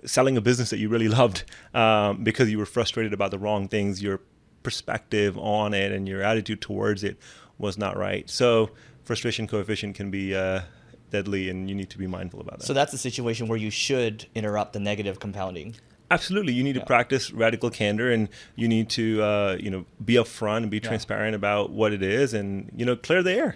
selling 0.05 0.37
a 0.37 0.41
business 0.41 0.69
that 0.69 0.79
you 0.79 0.89
really 0.89 1.07
loved 1.19 1.43
um, 1.73 2.23
because 2.23 2.49
you 2.49 2.57
were 2.57 2.65
frustrated 2.65 3.13
about 3.13 3.31
the 3.31 3.39
wrong 3.39 3.67
things 3.67 4.01
your 4.01 4.21
perspective 4.63 5.37
on 5.37 5.73
it 5.73 5.91
and 5.91 6.07
your 6.07 6.21
attitude 6.21 6.61
towards 6.61 7.03
it 7.03 7.17
was 7.57 7.77
not 7.77 7.97
right. 7.97 8.29
So 8.29 8.71
frustration 9.03 9.47
coefficient 9.47 9.95
can 9.95 10.11
be 10.11 10.35
uh, 10.35 10.61
deadly, 11.09 11.49
and 11.49 11.69
you 11.69 11.75
need 11.75 11.89
to 11.91 11.97
be 11.97 12.07
mindful 12.07 12.41
about 12.41 12.59
that. 12.59 12.65
So 12.65 12.73
that's 12.73 12.93
a 12.93 12.97
situation 12.97 13.47
where 13.47 13.57
you 13.57 13.69
should 13.69 14.25
interrupt 14.35 14.73
the 14.73 14.79
negative 14.79 15.19
compounding. 15.19 15.75
Absolutely, 16.09 16.53
you 16.53 16.63
need 16.63 16.73
to 16.73 16.85
practice 16.85 17.31
radical 17.31 17.69
candor, 17.69 18.11
and 18.11 18.27
you 18.55 18.67
need 18.67 18.89
to 18.91 19.21
uh, 19.21 19.57
you 19.59 19.69
know 19.69 19.85
be 20.03 20.15
upfront 20.15 20.57
and 20.57 20.71
be 20.71 20.79
transparent 20.79 21.35
about 21.35 21.69
what 21.69 21.93
it 21.93 22.03
is, 22.03 22.33
and 22.33 22.69
you 22.75 22.85
know 22.85 22.95
clear 22.95 23.23
the 23.23 23.31
air. 23.31 23.55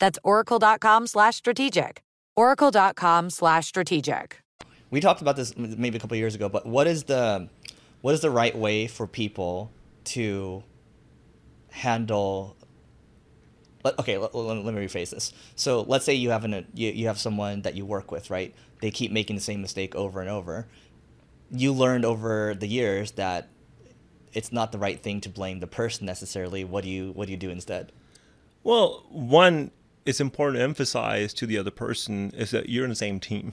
That's 0.00 0.18
oracle.com 0.22 1.06
slash 1.06 1.36
strategic. 1.36 2.02
oracle.com 2.36 3.30
slash 3.30 3.66
strategic. 3.66 4.42
We 4.90 5.00
talked 5.00 5.22
about 5.22 5.36
this 5.36 5.56
maybe 5.56 5.96
a 5.96 6.00
couple 6.00 6.16
years 6.16 6.34
ago, 6.34 6.48
but 6.48 6.66
what 6.66 6.86
is 6.86 7.04
the 7.04 7.48
what 8.00 8.14
is 8.14 8.20
the 8.20 8.30
right 8.30 8.56
way 8.56 8.86
for 8.86 9.06
people 9.06 9.72
to 10.04 10.62
handle 11.70 12.56
let, 13.82 13.98
okay 13.98 14.18
let, 14.18 14.34
let, 14.34 14.64
let 14.64 14.74
me 14.74 14.86
rephrase 14.86 15.10
this. 15.10 15.32
So 15.56 15.82
let's 15.82 16.04
say 16.04 16.14
you 16.14 16.30
have 16.30 16.44
an 16.44 16.66
you, 16.74 16.90
you 16.90 17.06
have 17.06 17.18
someone 17.18 17.62
that 17.62 17.74
you 17.74 17.84
work 17.84 18.10
with 18.10 18.30
right? 18.30 18.54
They 18.80 18.90
keep 18.90 19.10
making 19.10 19.36
the 19.36 19.42
same 19.42 19.60
mistake 19.62 19.94
over 19.94 20.20
and 20.20 20.30
over. 20.30 20.66
You 21.50 21.72
learned 21.72 22.04
over 22.04 22.54
the 22.54 22.66
years 22.66 23.12
that 23.12 23.48
it's 24.32 24.52
not 24.52 24.72
the 24.72 24.78
right 24.78 25.00
thing 25.00 25.20
to 25.22 25.28
blame 25.28 25.60
the 25.60 25.66
person 25.66 26.06
necessarily. 26.06 26.64
What 26.64 26.84
do 26.84 26.90
you 26.90 27.12
what 27.12 27.26
do 27.26 27.32
you 27.32 27.38
do 27.38 27.50
instead? 27.50 27.92
Well, 28.62 29.04
one, 29.10 29.70
it's 30.04 30.20
important 30.20 30.58
to 30.58 30.62
emphasize 30.62 31.32
to 31.34 31.46
the 31.46 31.58
other 31.58 31.70
person 31.70 32.30
is 32.36 32.50
that 32.50 32.68
you're 32.68 32.84
in 32.84 32.90
the 32.90 32.96
same 32.96 33.20
team 33.20 33.52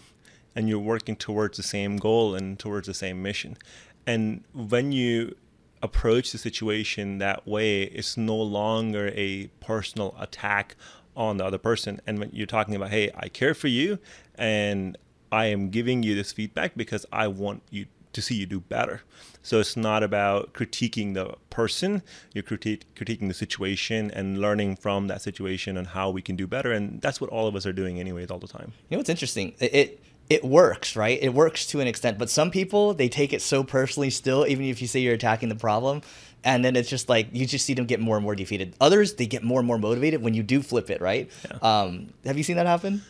and 0.55 0.67
you're 0.67 0.79
working 0.79 1.15
towards 1.15 1.57
the 1.57 1.63
same 1.63 1.97
goal 1.97 2.35
and 2.35 2.59
towards 2.59 2.87
the 2.87 2.93
same 2.93 3.21
mission. 3.21 3.57
And 4.05 4.43
when 4.53 4.91
you 4.91 5.35
approach 5.81 6.31
the 6.31 6.37
situation 6.37 7.19
that 7.19 7.47
way, 7.47 7.83
it's 7.83 8.17
no 8.17 8.35
longer 8.35 9.11
a 9.15 9.47
personal 9.59 10.15
attack 10.19 10.75
on 11.15 11.37
the 11.37 11.45
other 11.45 11.57
person. 11.57 12.01
And 12.05 12.19
when 12.19 12.29
you're 12.33 12.47
talking 12.47 12.75
about, 12.75 12.89
hey, 12.89 13.11
I 13.15 13.29
care 13.29 13.53
for 13.53 13.67
you 13.67 13.99
and 14.35 14.97
I 15.31 15.45
am 15.45 15.69
giving 15.69 16.03
you 16.03 16.15
this 16.15 16.33
feedback 16.33 16.73
because 16.75 17.05
I 17.11 17.27
want 17.27 17.63
you 17.69 17.85
to 18.13 18.21
see 18.21 18.35
you 18.35 18.45
do 18.45 18.59
better. 18.59 19.01
So 19.43 19.59
it's 19.59 19.75
not 19.75 20.03
about 20.03 20.53
critiquing 20.53 21.13
the 21.13 21.35
person, 21.49 22.03
you're 22.33 22.43
criti- 22.43 22.83
critiquing 22.95 23.27
the 23.27 23.33
situation 23.33 24.11
and 24.11 24.39
learning 24.39 24.75
from 24.75 25.07
that 25.07 25.21
situation 25.21 25.77
and 25.77 25.87
how 25.87 26.09
we 26.09 26.21
can 26.21 26.35
do 26.35 26.45
better. 26.45 26.71
And 26.71 27.01
that's 27.01 27.19
what 27.19 27.29
all 27.29 27.47
of 27.47 27.55
us 27.55 27.65
are 27.65 27.73
doing, 27.73 27.99
anyways, 27.99 28.29
all 28.29 28.39
the 28.39 28.47
time. 28.47 28.73
You 28.89 28.95
know 28.95 28.99
what's 28.99 29.09
interesting? 29.09 29.53
It, 29.59 29.73
it 29.73 30.03
it 30.29 30.45
works, 30.45 30.95
right? 30.95 31.19
It 31.21 31.33
works 31.33 31.65
to 31.67 31.81
an 31.81 31.87
extent, 31.87 32.17
but 32.17 32.29
some 32.29 32.51
people 32.51 32.93
they 32.93 33.09
take 33.09 33.33
it 33.33 33.41
so 33.41 33.65
personally 33.65 34.09
still, 34.09 34.47
even 34.47 34.65
if 34.65 34.81
you 34.81 34.87
say 34.87 35.01
you're 35.01 35.13
attacking 35.13 35.49
the 35.49 35.55
problem, 35.55 36.01
and 36.43 36.63
then 36.63 36.77
it's 36.77 36.89
just 36.89 37.09
like 37.09 37.27
you 37.33 37.45
just 37.45 37.65
see 37.65 37.73
them 37.73 37.85
get 37.85 37.99
more 37.99 38.15
and 38.15 38.23
more 38.23 38.35
defeated. 38.35 38.73
Others 38.79 39.15
they 39.15 39.25
get 39.25 39.43
more 39.43 39.59
and 39.59 39.67
more 39.67 39.77
motivated 39.77 40.21
when 40.21 40.33
you 40.33 40.41
do 40.41 40.61
flip 40.61 40.89
it, 40.89 41.01
right? 41.01 41.29
Yeah. 41.49 41.57
Um, 41.61 42.13
have 42.23 42.37
you 42.37 42.43
seen 42.43 42.55
that 42.55 42.65
happen? 42.65 43.01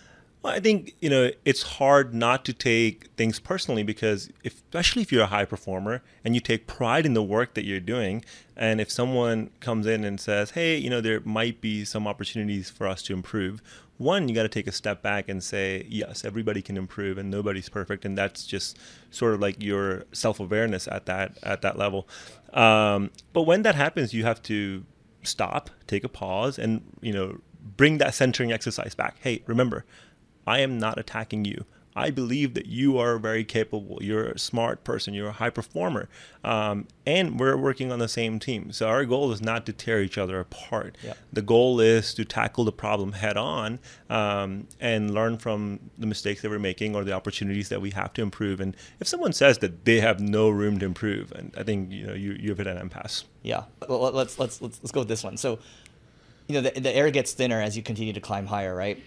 Well, 0.43 0.53
I 0.53 0.59
think 0.59 0.95
you 0.99 1.09
know 1.09 1.29
it's 1.45 1.61
hard 1.61 2.15
not 2.15 2.45
to 2.45 2.53
take 2.53 3.07
things 3.15 3.39
personally 3.39 3.83
because, 3.83 4.29
if, 4.43 4.55
especially 4.55 5.03
if 5.03 5.11
you're 5.11 5.23
a 5.23 5.27
high 5.27 5.45
performer 5.45 6.01
and 6.25 6.33
you 6.33 6.41
take 6.41 6.65
pride 6.65 7.05
in 7.05 7.13
the 7.13 7.21
work 7.21 7.53
that 7.53 7.63
you're 7.63 7.79
doing, 7.79 8.25
and 8.55 8.81
if 8.81 8.89
someone 8.89 9.51
comes 9.59 9.85
in 9.85 10.03
and 10.03 10.19
says, 10.19 10.51
"Hey, 10.51 10.77
you 10.77 10.89
know, 10.89 10.99
there 10.99 11.19
might 11.21 11.61
be 11.61 11.85
some 11.85 12.07
opportunities 12.07 12.71
for 12.71 12.87
us 12.87 13.03
to 13.03 13.13
improve," 13.13 13.61
one, 13.99 14.27
you 14.27 14.33
got 14.33 14.41
to 14.43 14.49
take 14.49 14.65
a 14.65 14.71
step 14.71 15.03
back 15.03 15.29
and 15.29 15.43
say, 15.43 15.85
"Yes, 15.87 16.25
everybody 16.25 16.63
can 16.63 16.75
improve, 16.75 17.19
and 17.19 17.29
nobody's 17.29 17.69
perfect," 17.69 18.03
and 18.03 18.17
that's 18.17 18.47
just 18.47 18.79
sort 19.11 19.35
of 19.35 19.41
like 19.41 19.61
your 19.61 20.05
self-awareness 20.11 20.87
at 20.87 21.05
that 21.05 21.37
at 21.43 21.61
that 21.61 21.77
level. 21.77 22.07
Um, 22.53 23.11
but 23.33 23.43
when 23.43 23.61
that 23.61 23.75
happens, 23.75 24.11
you 24.11 24.23
have 24.23 24.41
to 24.43 24.85
stop, 25.21 25.69
take 25.85 26.03
a 26.03 26.09
pause, 26.09 26.57
and 26.57 26.81
you 26.99 27.13
know, 27.13 27.37
bring 27.77 27.99
that 27.99 28.15
centering 28.15 28.51
exercise 28.51 28.95
back. 28.95 29.17
Hey, 29.21 29.43
remember 29.45 29.85
I 30.45 30.59
am 30.59 30.79
not 30.79 30.97
attacking 30.97 31.45
you. 31.45 31.65
I 31.95 32.09
believe 32.09 32.53
that 32.53 32.67
you 32.67 32.97
are 32.97 33.17
very 33.17 33.43
capable. 33.43 33.99
You're 34.01 34.29
a 34.29 34.39
smart 34.39 34.83
person. 34.83 35.13
You're 35.13 35.29
a 35.29 35.33
high 35.33 35.49
performer. 35.49 36.07
Um, 36.43 36.87
and 37.05 37.39
we're 37.39 37.57
working 37.57 37.91
on 37.91 37.99
the 37.99 38.07
same 38.07 38.39
team. 38.39 38.71
So 38.71 38.87
our 38.87 39.03
goal 39.05 39.31
is 39.31 39.41
not 39.41 39.65
to 39.65 39.73
tear 39.73 40.01
each 40.01 40.17
other 40.17 40.39
apart. 40.39 40.97
Yeah. 41.03 41.13
The 41.33 41.41
goal 41.41 41.79
is 41.79 42.13
to 42.13 42.23
tackle 42.25 42.63
the 42.63 42.71
problem 42.71 43.13
head 43.13 43.35
on 43.35 43.79
um, 44.09 44.67
and 44.79 45.13
learn 45.13 45.37
from 45.37 45.79
the 45.97 46.07
mistakes 46.07 46.41
that 46.41 46.49
we're 46.49 46.59
making 46.59 46.95
or 46.95 47.03
the 47.03 47.11
opportunities 47.11 47.69
that 47.69 47.81
we 47.81 47.91
have 47.91 48.13
to 48.13 48.21
improve. 48.21 48.61
And 48.61 48.75
if 48.99 49.07
someone 49.07 49.33
says 49.33 49.57
that 49.57 49.83
they 49.85 49.99
have 49.99 50.19
no 50.19 50.49
room 50.49 50.79
to 50.79 50.85
improve, 50.85 51.31
and 51.33 51.53
I 51.57 51.63
think 51.63 51.91
you 51.91 52.07
know 52.07 52.13
you 52.13 52.37
you've 52.39 52.57
hit 52.57 52.67
an 52.67 52.77
impasse. 52.77 53.25
Yeah. 53.43 53.63
Well, 53.87 54.11
let's 54.11 54.39
let's 54.39 54.61
let's 54.61 54.79
let's 54.81 54.91
go 54.91 55.01
with 55.01 55.09
this 55.09 55.23
one. 55.23 55.35
So, 55.35 55.59
you 56.47 56.55
know, 56.55 56.69
the, 56.69 56.79
the 56.79 56.95
air 56.95 57.11
gets 57.11 57.33
thinner 57.33 57.61
as 57.61 57.75
you 57.75 57.83
continue 57.83 58.13
to 58.13 58.21
climb 58.21 58.45
higher, 58.45 58.73
right? 58.73 59.01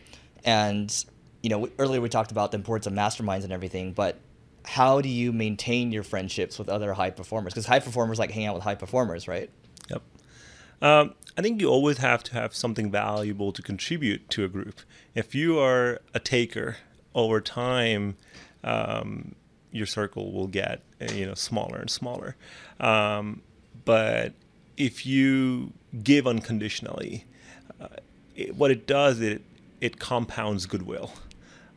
And 0.45 1.05
you 1.45 1.51
know, 1.51 1.69
earlier 1.79 2.01
we 2.01 2.09
talked 2.09 2.31
about 2.31 2.53
the 2.53 2.57
importance 2.57 2.87
of 2.87 2.95
masterminds 2.95 3.45
and 3.45 3.53
everything, 3.53 3.93
but 3.93 4.19
how 4.65 5.03
do 5.03 5.11
you 5.11 5.31
maintain 5.31 5.93
your 5.93 6.03
friendships 6.03 6.59
with 6.59 6.71
other 6.71 6.95
high 6.95 7.11
performers? 7.11 7.53
Because 7.53 7.67
high 7.67 7.81
performers 7.81 8.19
like 8.19 8.31
hang 8.31 8.47
out 8.47 8.55
with 8.55 8.65
high 8.65 8.75
performers, 8.75 9.29
right? 9.29 9.51
Yep. 9.91 10.03
Um, 10.81 11.15
I 11.37 11.43
think 11.43 11.61
you 11.61 11.69
always 11.69 11.99
have 11.99 12.25
to 12.25 12.33
have 12.33 12.55
something 12.55 12.91
valuable 12.91 13.53
to 13.53 13.61
contribute 13.61 14.31
to 14.31 14.45
a 14.45 14.49
group. 14.49 14.81
If 15.15 15.35
you 15.35 15.59
are 15.59 16.01
a 16.15 16.19
taker 16.19 16.79
over 17.15 17.43
time, 17.43 18.17
um, 18.65 19.35
your 19.71 19.87
circle 19.87 20.33
will 20.33 20.47
get 20.47 20.81
you 21.13 21.27
know 21.27 21.35
smaller 21.35 21.77
and 21.77 21.91
smaller. 21.91 22.37
Um, 22.81 23.43
but 23.85 24.33
if 24.79 25.05
you 25.05 25.75
give 26.03 26.27
unconditionally, 26.27 27.27
uh, 27.79 27.89
it, 28.35 28.57
what 28.57 28.71
it 28.71 28.87
does 28.87 29.21
it 29.21 29.43
it 29.85 29.99
compounds 29.99 30.65
goodwill. 30.65 31.13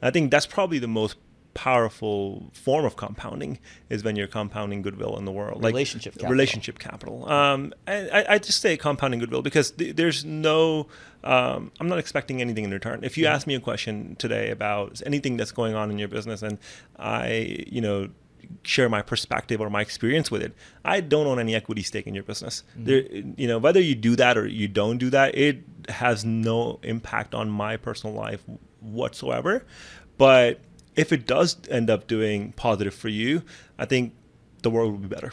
I 0.01 0.11
think 0.11 0.31
that's 0.31 0.45
probably 0.45 0.79
the 0.79 0.87
most 0.87 1.15
powerful 1.57 2.51
form 2.53 2.85
of 2.85 2.95
compounding 2.95 3.57
is 3.89 4.03
when 4.03 4.15
you're 4.15 4.27
compounding 4.27 4.83
goodwill 4.83 5.17
in 5.17 5.25
the 5.25 5.31
world, 5.31 5.63
like 5.63 5.73
relationship 5.73 6.13
capital. 6.13 6.29
relationship 6.29 6.77
capital. 6.77 7.27
Um, 7.27 7.73
I, 7.87 8.25
I, 8.29 8.37
just 8.37 8.61
say 8.61 8.77
compounding 8.77 9.19
goodwill 9.19 9.41
because 9.41 9.71
th- 9.71 9.95
there's 9.95 10.23
no. 10.23 10.87
Um, 11.23 11.71
I'm 11.79 11.89
not 11.89 11.97
expecting 11.97 12.41
anything 12.41 12.63
in 12.63 12.69
return. 12.71 13.03
If 13.03 13.17
you 13.17 13.23
yeah. 13.23 13.33
ask 13.33 13.47
me 13.47 13.55
a 13.55 13.59
question 13.59 14.15
today 14.19 14.51
about 14.51 15.01
anything 15.03 15.35
that's 15.35 15.51
going 15.51 15.73
on 15.73 15.89
in 15.89 15.97
your 15.97 16.07
business, 16.07 16.43
and 16.43 16.59
I, 16.99 17.65
you 17.67 17.81
know, 17.81 18.09
share 18.61 18.87
my 18.87 19.01
perspective 19.01 19.59
or 19.59 19.69
my 19.71 19.81
experience 19.81 20.29
with 20.29 20.43
it. 20.43 20.53
I 20.85 21.01
don't 21.01 21.25
own 21.25 21.39
any 21.39 21.55
equity 21.55 21.81
stake 21.81 22.05
in 22.05 22.13
your 22.13 22.23
business. 22.23 22.63
Mm-hmm. 22.71 22.85
There, 22.85 23.01
you 23.35 23.47
know, 23.47 23.57
whether 23.57 23.81
you 23.81 23.95
do 23.95 24.15
that 24.15 24.37
or 24.37 24.45
you 24.45 24.67
don't 24.67 24.99
do 24.99 25.09
that, 25.09 25.35
it 25.35 25.63
has 25.89 26.23
no 26.23 26.79
impact 26.83 27.33
on 27.33 27.49
my 27.49 27.77
personal 27.77 28.15
life 28.15 28.43
whatsoever. 28.87 29.63
But 30.17 30.59
if 30.95 31.13
it 31.13 31.27
does 31.27 31.57
end 31.69 31.89
up 31.89 32.07
doing 32.07 32.53
positive 32.53 32.93
for 32.93 33.09
you, 33.09 33.43
I 33.77 33.85
think 33.85 34.13
the 34.63 34.69
world 34.69 34.91
will 34.91 34.99
be 34.99 35.07
better. 35.07 35.31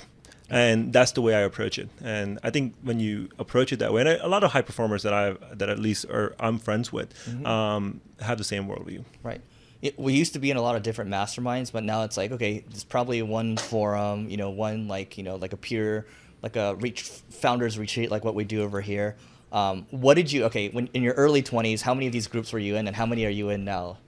And 0.51 0.93
that's 0.93 1.13
the 1.13 1.23
way 1.23 1.35
I 1.35 1.41
approach 1.41 1.79
it. 1.79 1.89
And 2.03 2.39
I 2.43 2.51
think 2.51 2.75
when 2.83 3.01
you 3.01 3.31
approach 3.39 3.73
it 3.73 3.79
that 3.79 3.93
way, 3.93 4.03
and 4.03 4.11
a 4.11 4.29
lot 4.29 4.45
of 4.45 4.53
high 4.53 4.63
performers 4.63 5.03
that 5.03 5.15
I 5.15 5.33
that 5.55 5.71
at 5.71 5.79
least 5.79 6.05
are 6.07 6.37
I'm 6.39 6.59
friends 6.59 6.93
with, 6.93 7.15
mm-hmm. 7.25 7.47
um, 7.47 8.01
have 8.21 8.37
the 8.37 8.45
same 8.45 8.69
worldview. 8.69 9.05
Right. 9.23 9.41
It, 9.81 9.99
we 9.99 10.13
used 10.13 10.35
to 10.35 10.39
be 10.39 10.51
in 10.51 10.57
a 10.57 10.63
lot 10.63 10.77
of 10.77 10.83
different 10.83 11.11
masterminds, 11.11 11.73
but 11.73 11.83
now 11.83 12.05
it's 12.05 12.17
like 12.17 12.31
okay, 12.31 12.63
there's 12.69 12.85
probably 12.85 13.23
one 13.23 13.57
forum, 13.57 14.29
you 14.29 14.37
know, 14.37 14.51
one 14.51 14.87
like 14.87 15.17
you 15.17 15.25
know 15.25 15.37
like 15.37 15.55
a 15.55 15.57
peer, 15.57 16.07
like 16.43 16.57
a 16.57 16.75
reach 16.77 17.03
founders 17.03 17.79
retreat, 17.79 18.11
like 18.11 18.23
what 18.23 18.35
we 18.35 18.45
do 18.45 18.63
over 18.63 18.83
here. 18.83 19.17
Um, 19.55 19.87
what 19.91 20.15
did 20.15 20.33
you 20.33 20.45
okay 20.47 20.69
when 20.69 20.89
in 20.89 21.03
your 21.03 21.15
early 21.15 21.41
20s? 21.41 21.81
How 21.81 21.95
many 21.95 22.07
of 22.07 22.13
these 22.13 22.27
groups 22.27 22.53
were 22.53 22.59
you 22.59 22.75
in, 22.75 22.89
and 22.89 22.97
how 22.97 23.07
many 23.07 23.25
are 23.25 23.31
you 23.31 23.51
in 23.51 23.65
now? 23.65 23.99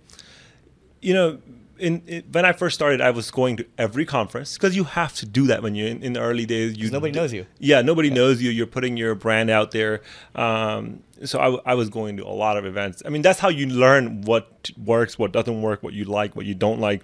You 1.01 1.15
know, 1.15 1.39
in, 1.79 2.03
in, 2.07 2.25
when 2.33 2.45
I 2.45 2.53
first 2.53 2.75
started, 2.75 3.01
I 3.01 3.11
was 3.11 3.31
going 3.31 3.57
to 3.59 3.67
every 3.79 4.05
conference 4.05 4.55
because 4.55 4.75
you 4.75 4.83
have 4.83 5.15
to 5.15 5.27
do 5.27 5.47
that 5.47 5.63
when 5.63 5.77
you're 5.77 5.87
in, 5.87 6.03
in 6.03 6.13
the 6.15 6.21
early 6.21 6.47
days. 6.47 6.77
You 6.77 6.91
nobody 6.91 7.13
knows 7.13 7.33
you. 7.33 7.47
Yeah, 7.61 7.81
nobody 7.83 8.09
yeah. 8.09 8.15
knows 8.15 8.43
you. 8.43 8.51
You're 8.51 8.67
putting 8.67 8.97
your 8.97 9.15
brand 9.15 9.49
out 9.49 9.71
there. 9.71 10.03
Um, 10.35 11.05
so 11.25 11.39
I, 11.39 11.73
I, 11.73 11.75
was 11.75 11.91
going 11.91 12.17
to 12.17 12.25
a 12.25 12.35
lot 12.35 12.57
of 12.57 12.67
events. 12.67 13.03
I 13.07 13.11
mean, 13.11 13.23
that's 13.23 13.39
how 13.39 13.49
you 13.49 13.67
learn 13.67 14.23
what 14.23 14.71
works, 14.85 15.17
what 15.17 15.31
doesn't 15.31 15.63
work, 15.63 15.83
what 15.83 15.95
you 15.95 16.05
like, 16.05 16.35
what 16.35 16.45
you 16.45 16.55
don't 16.55 16.81
like. 16.81 17.03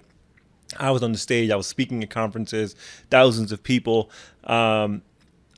I 0.77 0.91
was 0.91 1.01
on 1.01 1.13
the 1.13 1.17
stage. 1.17 1.49
I 1.49 1.55
was 1.55 1.67
speaking 1.67 2.03
at 2.03 2.09
conferences, 2.09 2.75
thousands 3.09 3.51
of 3.51 3.63
people. 3.63 4.09
Um, 4.43 5.01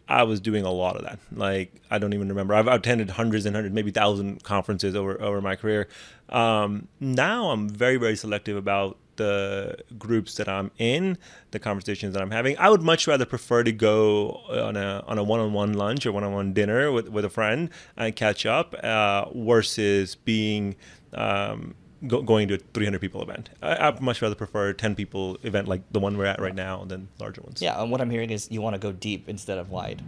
I 0.08 0.24
was 0.24 0.40
doing 0.40 0.64
a 0.66 0.72
lot 0.72 0.96
of 0.96 1.04
that. 1.04 1.20
Like 1.32 1.74
I 1.90 1.98
don't 1.98 2.14
even 2.14 2.30
remember. 2.30 2.54
I've 2.54 2.68
attended 2.68 3.12
hundreds 3.12 3.46
and 3.46 3.56
hundreds, 3.56 3.74
maybe 3.74 3.92
thousand 3.92 4.44
conferences 4.44 4.96
over 4.96 5.20
over 5.22 5.42
my 5.42 5.56
career. 5.56 5.88
Um, 6.30 6.88
now 7.00 7.52
I'm 7.52 7.70
very 7.70 7.98
very 7.98 8.16
selective 8.16 8.58
about 8.58 8.98
the 9.16 9.78
groups 9.98 10.36
that 10.36 10.50
I'm 10.50 10.72
in, 10.78 11.18
the 11.52 11.60
conversations 11.60 12.14
that 12.14 12.22
I'm 12.22 12.32
having. 12.32 12.58
I 12.58 12.70
would 12.70 12.82
much 12.82 13.08
rather 13.08 13.26
prefer 13.26 13.64
to 13.64 13.72
go 13.72 14.42
on 14.50 14.76
a 14.76 15.04
on 15.08 15.18
a 15.18 15.24
one-on-one 15.24 15.74
lunch 15.74 16.06
or 16.06 16.12
one-on-one 16.12 16.54
dinner 16.54 16.92
with 16.92 17.10
with 17.10 17.26
a 17.26 17.30
friend 17.30 17.70
and 17.98 18.16
catch 18.16 18.46
up 18.46 18.74
uh, 18.84 19.26
versus 19.34 20.16
being 20.16 20.76
um, 21.14 21.76
go, 22.08 22.22
going 22.22 22.48
to 22.50 22.56
a 22.56 22.58
300 22.58 23.00
people 23.00 23.22
event. 23.22 23.50
I, 23.62 23.90
would 23.90 24.02
much 24.02 24.22
rather 24.22 24.36
prefer 24.36 24.70
a 24.70 24.74
10 24.74 24.96
people 24.96 25.38
event 25.44 25.68
like 25.68 25.82
the 25.92 26.00
one 26.00 26.18
we're 26.18 26.26
at 26.26 26.40
right 26.40 26.56
now 26.56 26.86
than 26.86 27.08
larger 27.20 27.42
ones. 27.42 27.62
Yeah, 27.62 27.82
and 27.82 27.92
what 27.92 28.02
I'm 28.02 28.10
hearing 28.10 28.30
is 28.30 28.50
you 28.52 28.62
want 28.62 28.76
to 28.76 28.80
go 28.80 28.92
deep 28.92 29.30
instead 29.30 29.58
of 29.58 29.70
wide. 29.70 30.02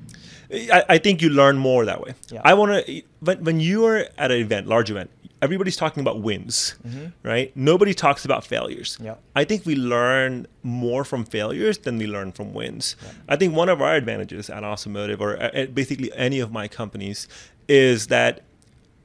I, 0.51 0.83
I 0.89 0.97
think 0.97 1.21
you 1.21 1.29
learn 1.29 1.57
more 1.57 1.85
that 1.85 2.01
way. 2.01 2.13
Yeah. 2.29 2.41
I 2.43 2.53
want 2.53 2.85
to, 2.85 3.01
when, 3.19 3.43
when 3.43 3.59
you 3.59 3.85
are 3.85 4.07
at 4.17 4.31
an 4.31 4.39
event, 4.39 4.67
large 4.67 4.89
event, 4.89 5.09
everybody's 5.41 5.75
talking 5.75 6.01
about 6.01 6.21
wins, 6.21 6.75
mm-hmm. 6.85 7.07
right? 7.23 7.55
Nobody 7.55 7.93
talks 7.93 8.25
about 8.25 8.45
failures. 8.45 8.97
Yeah. 9.01 9.15
I 9.35 9.43
think 9.43 9.65
we 9.65 9.75
learn 9.75 10.47
more 10.63 11.03
from 11.03 11.25
failures 11.25 11.79
than 11.79 11.97
we 11.97 12.07
learn 12.07 12.31
from 12.31 12.53
wins. 12.53 12.95
Yeah. 13.01 13.11
I 13.29 13.35
think 13.35 13.55
one 13.55 13.69
of 13.69 13.81
our 13.81 13.95
advantages 13.95 14.49
at 14.49 14.63
Awesome 14.63 14.93
Motive, 14.93 15.21
or 15.21 15.37
at 15.37 15.75
basically 15.75 16.11
any 16.13 16.39
of 16.39 16.51
my 16.51 16.67
companies, 16.67 17.27
is 17.67 18.07
that 18.07 18.41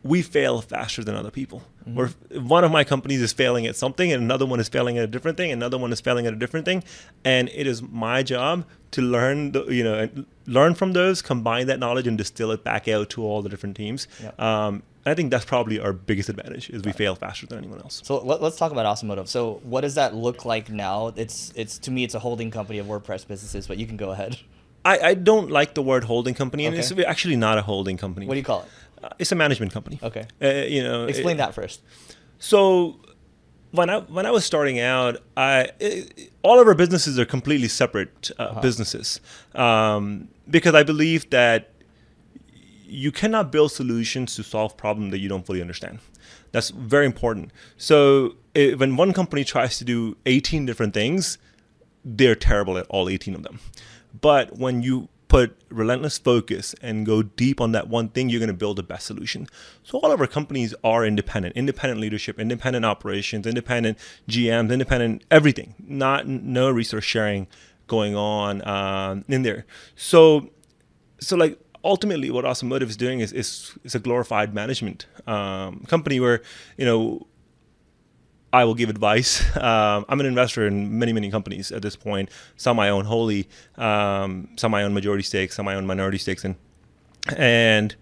we 0.04 0.22
fail 0.22 0.60
faster 0.60 1.04
than 1.04 1.14
other 1.14 1.30
people. 1.30 1.62
Mm-hmm. 1.82 1.94
Where 1.94 2.08
one 2.40 2.64
of 2.64 2.70
my 2.70 2.84
companies 2.84 3.20
is 3.22 3.32
failing 3.32 3.66
at 3.66 3.76
something, 3.76 4.12
and 4.12 4.22
another 4.22 4.46
one 4.46 4.60
is 4.60 4.68
failing 4.68 4.98
at 4.98 5.04
a 5.04 5.06
different 5.06 5.36
thing, 5.36 5.52
another 5.52 5.78
one 5.78 5.92
is 5.92 6.00
failing 6.00 6.26
at 6.26 6.32
a 6.32 6.36
different 6.36 6.66
thing, 6.66 6.84
and 7.24 7.48
it 7.50 7.66
is 7.66 7.82
my 7.82 8.22
job 8.22 8.64
to 8.92 9.02
learn, 9.02 9.52
the, 9.52 9.64
you 9.66 9.84
know, 9.84 10.08
learn 10.46 10.74
from 10.74 10.92
those, 10.92 11.22
combine 11.22 11.66
that 11.66 11.78
knowledge, 11.78 12.06
and 12.06 12.18
distill 12.18 12.50
it 12.50 12.64
back 12.64 12.88
out 12.88 13.10
to 13.10 13.22
all 13.22 13.42
the 13.42 13.48
different 13.48 13.76
teams. 13.76 14.06
Yep. 14.20 14.40
Um, 14.40 14.82
I 15.04 15.14
think 15.14 15.30
that's 15.30 15.44
probably 15.44 15.80
our 15.80 15.92
biggest 15.92 16.28
advantage 16.28 16.70
is 16.70 16.82
we 16.84 16.92
fail 16.92 17.16
faster 17.16 17.46
than 17.46 17.58
anyone 17.58 17.80
else. 17.80 18.02
So 18.04 18.20
let, 18.22 18.40
us 18.40 18.56
talk 18.56 18.70
about 18.70 18.86
Awesome 18.86 19.08
Motive. 19.08 19.28
So 19.28 19.60
what 19.64 19.80
does 19.80 19.96
that 19.96 20.14
look 20.14 20.44
like 20.44 20.70
now? 20.70 21.08
It's 21.16 21.52
it's 21.56 21.78
to 21.78 21.90
me 21.90 22.04
it's 22.04 22.14
a 22.14 22.20
holding 22.20 22.52
company 22.52 22.78
of 22.78 22.86
WordPress 22.86 23.26
businesses, 23.26 23.66
but 23.66 23.78
you 23.78 23.86
can 23.86 23.96
go 23.96 24.12
ahead. 24.12 24.38
I, 24.84 24.98
I 24.98 25.14
don't 25.14 25.50
like 25.50 25.74
the 25.74 25.82
word 25.82 26.04
holding 26.04 26.34
company, 26.34 26.66
and 26.66 26.74
okay. 26.74 26.80
it's 26.80 27.08
actually 27.08 27.36
not 27.36 27.56
a 27.58 27.62
holding 27.62 27.96
company. 27.96 28.26
What 28.26 28.34
do 28.34 28.38
you 28.38 28.44
call 28.44 28.62
it? 28.62 28.68
Uh, 29.02 29.08
it's 29.18 29.32
a 29.32 29.34
management 29.34 29.72
company. 29.72 29.98
Okay. 30.02 30.26
Uh, 30.40 30.66
you 30.68 30.82
know, 30.82 31.06
explain 31.06 31.36
it, 31.36 31.38
that 31.38 31.54
first. 31.54 31.82
So 32.38 33.00
when 33.72 33.90
I 33.90 34.00
when 34.00 34.26
I 34.26 34.30
was 34.30 34.44
starting 34.44 34.78
out, 34.80 35.16
I 35.36 35.70
it, 35.80 36.30
all 36.42 36.60
of 36.60 36.68
our 36.68 36.74
businesses 36.74 37.18
are 37.18 37.24
completely 37.24 37.68
separate 37.68 38.30
uh, 38.38 38.42
uh-huh. 38.42 38.60
businesses 38.60 39.20
um, 39.54 40.28
because 40.48 40.74
I 40.74 40.82
believe 40.82 41.28
that 41.30 41.70
you 42.84 43.10
cannot 43.10 43.50
build 43.50 43.72
solutions 43.72 44.36
to 44.36 44.42
solve 44.42 44.76
problems 44.76 45.10
that 45.12 45.18
you 45.18 45.28
don't 45.28 45.46
fully 45.46 45.62
understand. 45.62 45.98
That's 46.52 46.68
very 46.68 47.06
important. 47.06 47.50
So 47.78 48.34
it, 48.54 48.78
when 48.78 48.96
one 48.96 49.14
company 49.14 49.44
tries 49.44 49.78
to 49.78 49.84
do 49.84 50.16
18 50.26 50.66
different 50.66 50.92
things, 50.92 51.38
they're 52.04 52.34
terrible 52.34 52.76
at 52.76 52.86
all 52.90 53.08
18 53.08 53.34
of 53.34 53.42
them. 53.42 53.60
But 54.20 54.58
when 54.58 54.82
you 54.82 55.08
put 55.32 55.56
relentless 55.70 56.18
focus 56.18 56.74
and 56.82 57.06
go 57.06 57.22
deep 57.22 57.58
on 57.58 57.72
that 57.72 57.88
one 57.88 58.10
thing, 58.10 58.28
you're 58.28 58.38
going 58.38 58.48
to 58.48 58.52
build 58.52 58.76
the 58.76 58.82
best 58.82 59.06
solution. 59.06 59.46
So 59.82 59.98
all 59.98 60.12
of 60.12 60.20
our 60.20 60.26
companies 60.26 60.74
are 60.84 61.06
independent, 61.06 61.56
independent 61.56 62.00
leadership, 62.00 62.38
independent 62.38 62.84
operations, 62.84 63.46
independent 63.46 63.96
GMs, 64.28 64.70
independent 64.70 65.24
everything. 65.30 65.74
Not 65.78 66.28
no 66.28 66.70
resource 66.70 67.04
sharing 67.04 67.46
going 67.86 68.14
on 68.14 68.66
um, 68.68 69.24
in 69.26 69.40
there. 69.40 69.64
So 69.96 70.50
so 71.18 71.34
like 71.36 71.58
ultimately 71.82 72.30
what 72.30 72.44
Awesome 72.44 72.68
Motive 72.68 72.90
is 72.90 72.98
doing 72.98 73.20
is 73.20 73.32
is, 73.32 73.72
is 73.84 73.94
a 73.94 73.98
glorified 73.98 74.52
management 74.52 75.06
um, 75.26 75.80
company 75.88 76.20
where 76.20 76.42
you 76.76 76.84
know 76.84 77.26
I 78.52 78.64
will 78.64 78.74
give 78.74 78.90
advice. 78.90 79.42
Um, 79.56 80.04
I'm 80.08 80.18
an 80.20 80.26
investor 80.26 80.66
in 80.66 80.98
many, 80.98 81.12
many 81.12 81.30
companies 81.30 81.70
at 81.72 81.82
this 81.82 81.96
point. 81.96 82.28
Some 82.56 82.78
I 82.80 82.88
own 82.90 83.04
wholly, 83.04 83.48
um, 83.76 84.48
some 84.56 84.74
I 84.74 84.82
own 84.82 84.92
majority 84.92 85.22
stakes, 85.22 85.54
some 85.56 85.68
I 85.68 85.74
own 85.76 85.86
minority 85.86 86.18
stakes 86.18 86.44
in, 86.44 86.56
and 87.36 87.94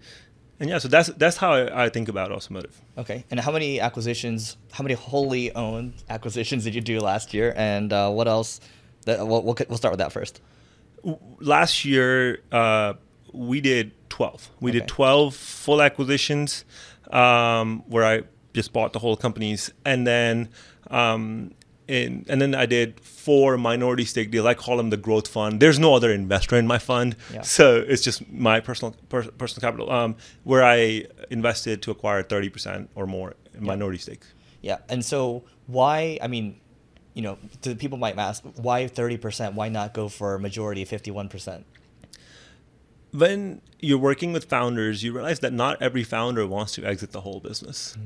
and 0.59 0.69
yeah. 0.69 0.79
So 0.79 0.87
that's 0.87 1.09
that's 1.17 1.37
how 1.37 1.53
I, 1.53 1.85
I 1.85 1.89
think 1.89 2.09
about 2.09 2.31
Awesome 2.31 2.55
Motive. 2.55 2.79
Okay. 2.97 3.23
And 3.29 3.39
how 3.39 3.51
many 3.51 3.79
acquisitions? 3.79 4.57
How 4.71 4.83
many 4.83 4.95
wholly 4.95 5.53
owned 5.55 5.93
acquisitions 6.09 6.63
did 6.63 6.73
you 6.75 6.81
do 6.81 6.99
last 6.99 7.33
year? 7.33 7.53
And 7.55 7.93
uh, 7.93 8.09
what 8.09 8.27
else? 8.27 8.59
That, 9.05 9.25
we'll, 9.27 9.43
we'll 9.43 9.55
we'll 9.69 9.77
start 9.77 9.91
with 9.93 9.99
that 9.99 10.11
first. 10.11 10.41
Last 11.39 11.85
year, 11.85 12.39
uh, 12.51 12.93
we 13.33 13.61
did 13.61 13.91
12. 14.09 14.49
We 14.59 14.71
Okay. 14.71 14.79
did 14.79 14.87
12 14.87 15.35
full 15.35 15.81
acquisitions 15.81 16.63
um, 17.11 17.83
where 17.87 18.05
I 18.05 18.21
just 18.53 18.73
bought 18.73 18.93
the 18.93 18.99
whole 18.99 19.15
companies. 19.17 19.71
And 19.85 20.05
then 20.07 20.49
um, 20.89 21.53
in, 21.87 22.25
and 22.29 22.41
then 22.41 22.55
I 22.55 22.65
did 22.65 22.99
four 22.99 23.57
minority 23.57 24.05
stake 24.05 24.31
deals. 24.31 24.45
I 24.45 24.53
call 24.53 24.77
them 24.77 24.89
the 24.89 24.97
growth 24.97 25.27
fund. 25.27 25.59
There's 25.61 25.79
no 25.79 25.93
other 25.95 26.11
investor 26.11 26.55
in 26.57 26.67
my 26.67 26.77
fund, 26.77 27.15
Yeah. 27.33 27.41
so 27.41 27.83
it's 27.87 28.01
just 28.01 28.29
my 28.31 28.59
personal 28.59 28.95
per, 29.09 29.23
personal 29.23 29.61
capital 29.69 29.91
um, 29.91 30.15
where 30.43 30.63
I 30.63 31.05
invested 31.29 31.81
to 31.83 31.91
acquire 31.91 32.23
30% 32.23 32.87
or 32.95 33.05
more 33.07 33.35
in 33.53 33.63
minority 33.65 33.97
stakes. 33.99 34.27
Yeah. 34.61 34.77
And 34.89 35.03
so 35.03 35.43
why? 35.67 36.17
I 36.21 36.27
mean, 36.27 36.59
you 37.13 37.21
know, 37.21 37.37
the 37.61 37.75
people 37.75 37.97
might 37.97 38.17
ask 38.17 38.41
why 38.55 38.87
thirty 38.87 39.17
percent? 39.17 39.55
Why 39.55 39.67
not 39.67 39.93
go 39.93 40.07
for 40.07 40.35
a 40.35 40.39
majority, 40.39 40.85
fifty-one 40.85 41.27
percent? 41.27 41.65
When 43.11 43.61
you're 43.79 43.97
working 43.97 44.33
with 44.33 44.45
founders, 44.45 45.03
you 45.03 45.13
realize 45.13 45.39
that 45.39 45.53
not 45.53 45.81
every 45.81 46.03
founder 46.03 46.45
wants 46.47 46.73
to 46.73 46.85
exit 46.85 47.11
the 47.11 47.21
whole 47.21 47.39
business. 47.39 47.97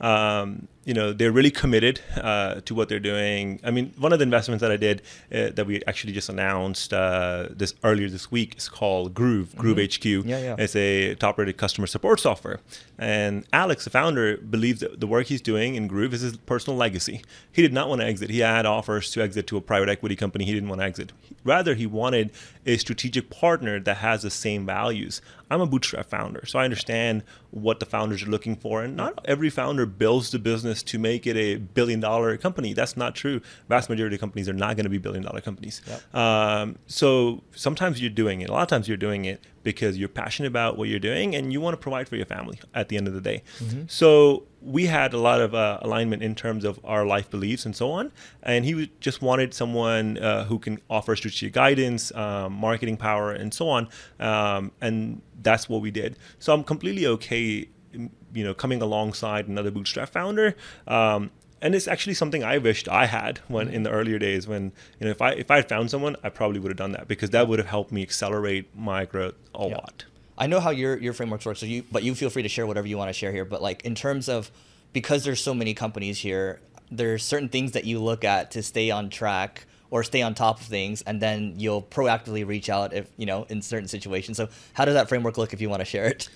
Um, 0.00 0.68
you 0.84 0.94
know, 0.94 1.12
they're 1.12 1.30
really 1.30 1.50
committed 1.50 2.00
uh, 2.16 2.60
to 2.62 2.74
what 2.74 2.88
they're 2.88 2.98
doing. 2.98 3.60
I 3.62 3.70
mean, 3.70 3.92
one 3.98 4.12
of 4.12 4.18
the 4.18 4.24
investments 4.24 4.62
that 4.62 4.72
I 4.72 4.76
did 4.76 5.02
uh, 5.32 5.50
that 5.50 5.66
we 5.66 5.82
actually 5.86 6.12
just 6.12 6.28
announced 6.28 6.92
uh, 6.92 7.48
this 7.50 7.74
earlier 7.84 8.08
this 8.08 8.32
week 8.32 8.56
is 8.56 8.68
called 8.68 9.14
Groove, 9.14 9.54
Groove 9.56 9.78
HQ. 9.78 10.04
Yeah, 10.04 10.38
yeah. 10.38 10.56
It's 10.58 10.74
a 10.74 11.14
top-rated 11.14 11.56
customer 11.56 11.86
support 11.86 12.18
software. 12.20 12.60
And 12.98 13.46
Alex, 13.52 13.84
the 13.84 13.90
founder, 13.90 14.36
believes 14.36 14.80
that 14.80 14.98
the 15.00 15.06
work 15.06 15.26
he's 15.26 15.40
doing 15.40 15.76
in 15.76 15.86
Groove 15.86 16.14
is 16.14 16.22
his 16.22 16.36
personal 16.36 16.76
legacy. 16.76 17.22
He 17.52 17.62
did 17.62 17.72
not 17.72 17.88
want 17.88 18.00
to 18.00 18.06
exit. 18.06 18.30
He 18.30 18.40
had 18.40 18.66
offers 18.66 19.10
to 19.12 19.22
exit 19.22 19.46
to 19.48 19.56
a 19.56 19.60
private 19.60 19.88
equity 19.88 20.16
company. 20.16 20.44
He 20.44 20.52
didn't 20.52 20.68
want 20.68 20.80
to 20.80 20.84
exit. 20.84 21.12
Rather, 21.44 21.74
he 21.74 21.86
wanted 21.86 22.32
a 22.66 22.76
strategic 22.76 23.30
partner 23.30 23.80
that 23.80 23.98
has 23.98 24.22
the 24.22 24.30
same 24.30 24.66
values. 24.66 25.20
I'm 25.50 25.60
a 25.60 25.66
bootstrap 25.66 26.08
founder, 26.08 26.46
so 26.46 26.58
I 26.58 26.64
understand 26.64 27.24
what 27.50 27.78
the 27.78 27.86
founders 27.86 28.22
are 28.22 28.30
looking 28.30 28.56
for. 28.56 28.82
And 28.82 28.96
not 28.96 29.20
every 29.26 29.50
founder 29.50 29.84
builds 29.84 30.30
the 30.30 30.38
business 30.38 30.71
to 30.84 30.98
make 30.98 31.26
it 31.26 31.36
a 31.36 31.56
billion 31.56 31.98
dollar 32.00 32.36
company. 32.36 32.72
That's 32.72 32.96
not 32.96 33.14
true. 33.14 33.40
Vast 33.68 33.90
majority 33.90 34.14
of 34.16 34.20
companies 34.20 34.48
are 34.48 34.52
not 34.52 34.76
going 34.76 34.84
to 34.84 34.90
be 34.90 34.98
billion 34.98 35.24
dollar 35.24 35.40
companies. 35.40 35.82
Um, 36.14 36.78
so 36.86 37.42
sometimes 37.54 38.00
you're 38.00 38.10
doing 38.10 38.40
it. 38.42 38.48
A 38.48 38.52
lot 38.52 38.62
of 38.62 38.68
times 38.68 38.86
you're 38.88 38.96
doing 38.96 39.24
it 39.24 39.42
because 39.64 39.96
you're 39.98 40.08
passionate 40.08 40.48
about 40.48 40.76
what 40.78 40.88
you're 40.88 40.98
doing 40.98 41.34
and 41.36 41.52
you 41.52 41.60
want 41.60 41.74
to 41.74 41.76
provide 41.76 42.08
for 42.08 42.16
your 42.16 42.26
family 42.26 42.58
at 42.74 42.88
the 42.88 42.96
end 42.96 43.06
of 43.08 43.14
the 43.14 43.20
day. 43.20 43.42
So 43.86 44.44
we 44.60 44.86
had 44.86 45.12
a 45.14 45.18
lot 45.18 45.40
of 45.40 45.54
uh, 45.54 45.78
alignment 45.82 46.22
in 46.22 46.34
terms 46.34 46.64
of 46.64 46.80
our 46.84 47.04
life 47.06 47.30
beliefs 47.30 47.64
and 47.66 47.74
so 47.74 47.90
on. 47.90 48.12
And 48.42 48.64
he 48.64 48.90
just 49.00 49.22
wanted 49.22 49.54
someone 49.54 50.18
uh, 50.18 50.44
who 50.44 50.58
can 50.58 50.80
offer 50.90 51.14
strategic 51.16 51.52
guidance, 51.52 52.12
um, 52.14 52.52
marketing 52.54 52.96
power, 52.96 53.32
and 53.32 53.52
so 53.54 53.68
on. 53.68 53.88
Um, 54.18 54.72
and 54.80 55.22
that's 55.42 55.68
what 55.68 55.80
we 55.80 55.90
did. 55.90 56.16
So 56.38 56.52
I'm 56.52 56.64
completely 56.64 57.06
okay, 57.06 57.68
you 57.92 58.44
know, 58.44 58.54
coming 58.54 58.80
alongside 58.82 59.48
another 59.48 59.70
bootstrap 59.70 60.10
founder. 60.10 60.54
Um, 60.86 61.30
and 61.60 61.74
it's 61.76 61.86
actually 61.86 62.14
something 62.14 62.42
I 62.42 62.58
wished 62.58 62.88
I 62.88 63.06
had 63.06 63.38
when 63.48 63.68
in 63.68 63.84
the 63.84 63.90
earlier 63.90 64.18
days 64.18 64.48
when 64.48 64.72
you 64.98 65.04
know 65.04 65.10
if 65.10 65.22
I 65.22 65.30
if 65.32 65.48
I 65.50 65.56
had 65.56 65.68
found 65.68 65.90
someone 65.90 66.16
I 66.24 66.28
probably 66.28 66.58
would 66.58 66.70
have 66.70 66.76
done 66.76 66.90
that 66.92 67.06
because 67.06 67.30
that 67.30 67.46
would 67.46 67.60
have 67.60 67.68
helped 67.68 67.92
me 67.92 68.02
accelerate 68.02 68.76
my 68.76 69.04
growth 69.04 69.34
a 69.54 69.68
Yeah. 69.68 69.76
lot. 69.76 70.04
I 70.36 70.48
know 70.48 70.58
how 70.58 70.70
your 70.70 70.96
your 70.98 71.12
frameworks 71.12 71.46
work, 71.46 71.56
so 71.56 71.66
you 71.66 71.84
but 71.92 72.02
you 72.02 72.14
feel 72.16 72.30
free 72.30 72.42
to 72.42 72.48
share 72.48 72.66
whatever 72.66 72.88
you 72.88 72.98
want 72.98 73.10
to 73.10 73.12
share 73.12 73.30
here. 73.30 73.44
But 73.44 73.62
like 73.62 73.84
in 73.84 73.94
terms 73.94 74.28
of 74.28 74.50
because 74.92 75.22
there's 75.24 75.40
so 75.40 75.54
many 75.54 75.72
companies 75.72 76.18
here, 76.18 76.60
there's 76.90 77.22
certain 77.22 77.48
things 77.48 77.72
that 77.72 77.84
you 77.84 78.00
look 78.00 78.24
at 78.24 78.50
to 78.52 78.62
stay 78.62 78.90
on 78.90 79.08
track 79.08 79.64
or 79.90 80.02
stay 80.02 80.20
on 80.22 80.34
top 80.34 80.58
of 80.58 80.66
things, 80.66 81.02
and 81.02 81.20
then 81.20 81.54
you'll 81.58 81.82
proactively 81.82 82.44
reach 82.46 82.70
out 82.70 82.92
if 82.92 83.06
you 83.16 83.26
know 83.26 83.44
in 83.50 83.62
certain 83.62 83.86
situations. 83.86 84.36
So 84.36 84.48
how 84.72 84.84
does 84.84 84.94
that 84.94 85.08
framework 85.08 85.38
look 85.38 85.52
if 85.52 85.60
you 85.60 85.68
want 85.68 85.80
to 85.80 85.84
share 85.86 86.06
it? 86.06 86.28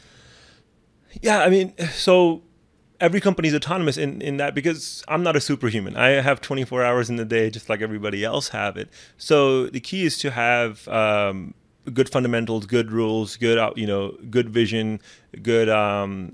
Yeah, 1.22 1.40
I 1.40 1.48
mean, 1.48 1.74
so 1.92 2.42
every 3.00 3.20
company 3.20 3.48
is 3.48 3.54
autonomous 3.54 3.96
in, 3.96 4.22
in 4.22 4.36
that 4.38 4.54
because 4.54 5.04
I'm 5.08 5.22
not 5.22 5.36
a 5.36 5.40
superhuman. 5.40 5.96
I 5.96 6.20
have 6.20 6.40
24 6.40 6.84
hours 6.84 7.10
in 7.10 7.16
the 7.16 7.24
day 7.24 7.50
just 7.50 7.68
like 7.68 7.80
everybody 7.80 8.24
else 8.24 8.48
have 8.48 8.76
it. 8.76 8.88
So 9.18 9.66
the 9.66 9.80
key 9.80 10.04
is 10.04 10.18
to 10.18 10.30
have 10.30 10.86
um, 10.88 11.54
good 11.92 12.08
fundamentals, 12.08 12.66
good 12.66 12.90
rules, 12.90 13.36
good 13.36 13.58
uh, 13.58 13.72
you 13.76 13.86
know, 13.86 14.16
good 14.30 14.50
vision, 14.50 15.00
good 15.42 15.68
um, 15.68 16.32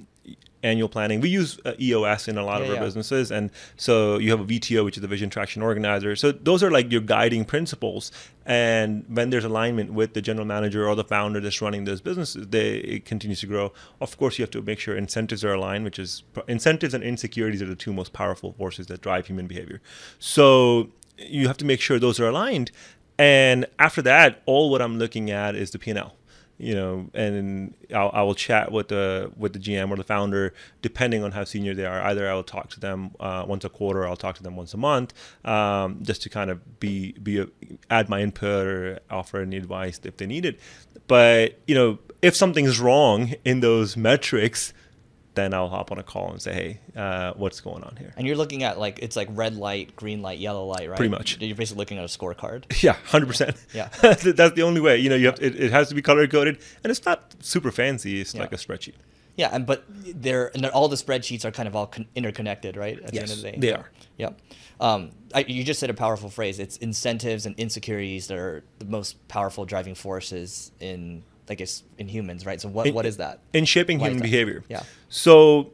annual 0.62 0.88
planning. 0.88 1.21
We 1.21 1.29
use 1.29 1.59
uh, 1.64 1.75
EOS 1.81 2.29
in 2.29 2.38
a 2.38 2.45
lot 2.45 2.62
of 2.62 2.68
our 2.68 2.75
yeah. 2.75 2.81
businesses, 2.81 3.31
and 3.31 3.51
so 3.77 4.18
you 4.18 4.31
have 4.31 4.40
a 4.40 4.45
VTO, 4.45 4.85
which 4.85 4.97
is 4.97 5.01
the 5.01 5.09
Vision 5.09 5.31
Traction 5.31 5.62
Organizer. 5.62 6.16
So 6.16 6.33
those 6.33 6.62
are 6.62 6.71
like 6.71 6.90
your 6.90 7.01
guiding 7.01 7.45
principles. 7.45 8.12
And 8.44 9.05
when 9.09 9.31
there's 9.31 9.44
alignment 9.44 9.92
with 9.92 10.14
the 10.14 10.22
general 10.22 10.46
manager 10.46 10.88
or 10.88 10.94
the 10.94 11.05
founder 11.05 11.40
that's 11.40 11.62
running 11.62 11.85
those 11.85 12.00
businesses, 12.00 12.48
they 12.48 12.76
it 12.76 13.05
continues 13.05 13.40
to 13.40 13.46
grow. 13.46 13.72
Of 14.00 14.18
course, 14.18 14.38
you 14.38 14.42
have 14.42 14.50
to 14.50 14.62
make 14.62 14.78
sure 14.78 14.96
incentives 14.96 15.44
are 15.44 15.55
aligned, 15.55 15.85
which 15.85 15.98
is 15.98 16.22
incentives 16.48 16.94
and 16.94 17.05
insecurities 17.05 17.62
are 17.62 17.66
the 17.66 17.76
two 17.76 17.92
most 17.92 18.12
powerful 18.12 18.52
forces 18.52 18.87
that 18.88 19.00
drive 19.00 19.26
human 19.26 19.46
behavior. 19.46 19.81
So 20.18 20.90
you 21.18 21.46
have 21.46 21.57
to 21.59 21.64
make 21.64 21.81
sure 21.81 21.98
those 21.98 22.18
are 22.18 22.28
aligned. 22.28 22.70
And 23.18 23.66
after 23.78 24.02
that, 24.02 24.42
all 24.46 24.70
what 24.70 24.83
I'm 24.83 24.98
looking 24.98 25.31
at 25.31 25.55
is 25.55 25.70
the 25.70 25.78
P&L 25.78 26.16
you 26.62 26.77
know, 26.77 27.11
and 27.12 27.75
I'll, 27.92 28.11
I 28.14 28.22
will 28.22 28.37
chat 28.37 28.70
with 28.70 28.88
the 28.88 29.33
with 29.37 29.53
the 29.53 29.59
GM 29.59 29.90
or 29.90 29.96
the 29.96 30.05
founder, 30.05 30.55
depending 30.81 31.25
on 31.25 31.33
how 31.33 31.42
senior 31.42 31.75
they 31.75 31.85
are. 31.85 32.01
Either 32.03 32.31
I 32.31 32.35
will 32.35 32.44
talk 32.44 32.70
to 32.70 32.81
them 32.81 33.11
uh, 33.18 33.44
once 33.46 33.64
a 33.64 33.68
quarter, 33.68 34.07
I'll 34.07 34.16
talk 34.16 34.37
to 34.37 34.42
them 34.44 34.55
once 34.55 34.72
a 34.72 34.77
month, 34.77 35.12
um, 35.44 35.98
just 36.03 36.22
to 36.22 36.29
kind 36.29 36.51
of 36.51 36.79
be 36.79 37.12
be 37.12 37.40
a, 37.40 37.46
add 37.90 38.09
my 38.09 38.20
input 38.20 38.66
or 38.66 39.01
offer 39.11 39.40
any 39.40 39.57
advice 39.57 40.01
if 40.05 40.16
they 40.18 40.27
need 40.27 40.44
it. 40.44 40.61
But 41.09 41.59
you 41.66 41.75
know, 41.75 41.98
if 42.22 42.37
something's 42.37 42.79
wrong 42.79 43.35
in 43.44 43.59
those 43.59 43.96
metrics, 43.96 44.72
then 45.35 45.55
I'll 45.55 45.68
hop 45.68 45.90
on 45.92 45.99
a 45.99 46.03
call 46.03 46.31
and 46.31 46.42
say, 46.42 46.53
hey, 46.53 46.81
uh, 47.01 47.33
what's 47.37 47.61
going 47.61 47.83
on 47.83 47.97
here? 47.97 48.12
And 48.16 48.27
you're 48.27 48.37
looking 48.37 48.62
at 48.64 48.79
like 48.79 48.99
it's 49.01 49.16
like 49.16 49.29
red 49.31 49.57
light, 49.57 49.97
green 49.97 50.21
light, 50.23 50.38
yellow 50.38 50.66
light, 50.66 50.88
right? 50.88 50.97
Pretty 50.97 51.11
much. 51.11 51.40
You're 51.40 51.57
basically 51.57 51.79
looking 51.81 51.99
at 51.99 52.05
a 52.05 52.09
scorecard. 52.09 52.64
Yeah, 52.83 52.97
hundred 53.07 53.27
percent. 53.27 53.57
Yeah. 53.73 53.88
that's 54.03 54.23
the 54.55 54.62
only 54.62 54.81
way. 54.81 54.99
You 54.99 55.09
know, 55.09 55.16
you 55.16 55.27
have 55.27 55.40
it, 55.40 55.55
it 55.59 55.71
has 55.73 55.88
to 55.88 55.95
be 55.95 56.03
color 56.03 56.27
coded, 56.27 56.59
and 56.85 56.90
it's 56.90 57.05
not 57.07 57.35
super 57.40 57.71
fancy. 57.71 58.21
It's 58.21 58.35
Yeah. 58.35 58.42
like 58.42 58.53
a 58.53 58.57
spreadsheet. 58.57 58.95
Yeah, 59.37 59.49
and 59.51 59.64
but 59.64 59.85
they're 59.88 60.51
and 60.55 60.62
they're, 60.64 60.73
all 60.75 60.88
the 60.88 60.97
spreadsheets 60.97 61.45
are 61.47 61.51
kind 61.51 61.66
of 61.66 61.75
all 61.75 61.87
con- 61.87 62.07
interconnected, 62.14 62.77
right? 62.77 62.99
At 62.99 63.12
the 63.12 63.21
end 63.21 63.29
Yes, 63.29 63.37
of 63.37 63.42
the 63.42 63.53
day, 63.53 63.59
they 63.59 63.73
are. 63.73 63.90
Yep. 64.18 64.38
Um, 64.81 65.11
I, 65.35 65.40
you 65.49 65.64
just 65.64 65.81
said 65.81 65.88
a 65.90 65.95
powerful 65.95 66.29
phrase. 66.29 66.59
It's 66.59 66.77
incentives 66.77 67.47
and 67.47 67.55
insecurities 67.59 68.27
that 68.27 68.37
are 68.37 68.64
the 68.79 68.85
most 68.85 69.16
powerful 69.29 69.64
driving 69.64 69.95
forces 69.95 70.73
in, 70.81 71.23
I 71.50 71.55
guess, 71.55 71.83
in 71.98 72.09
humans, 72.09 72.46
right? 72.46 72.61
So 72.61 72.68
what 72.68 72.87
In- 72.87 72.94
what 72.94 73.07
is 73.07 73.16
that? 73.18 73.40
in 73.52 73.64
shaping 73.64 73.98
Why 73.98 74.09
human 74.09 74.22
behavior. 74.22 74.64
Yeah. 74.68 74.83
So 75.09 75.70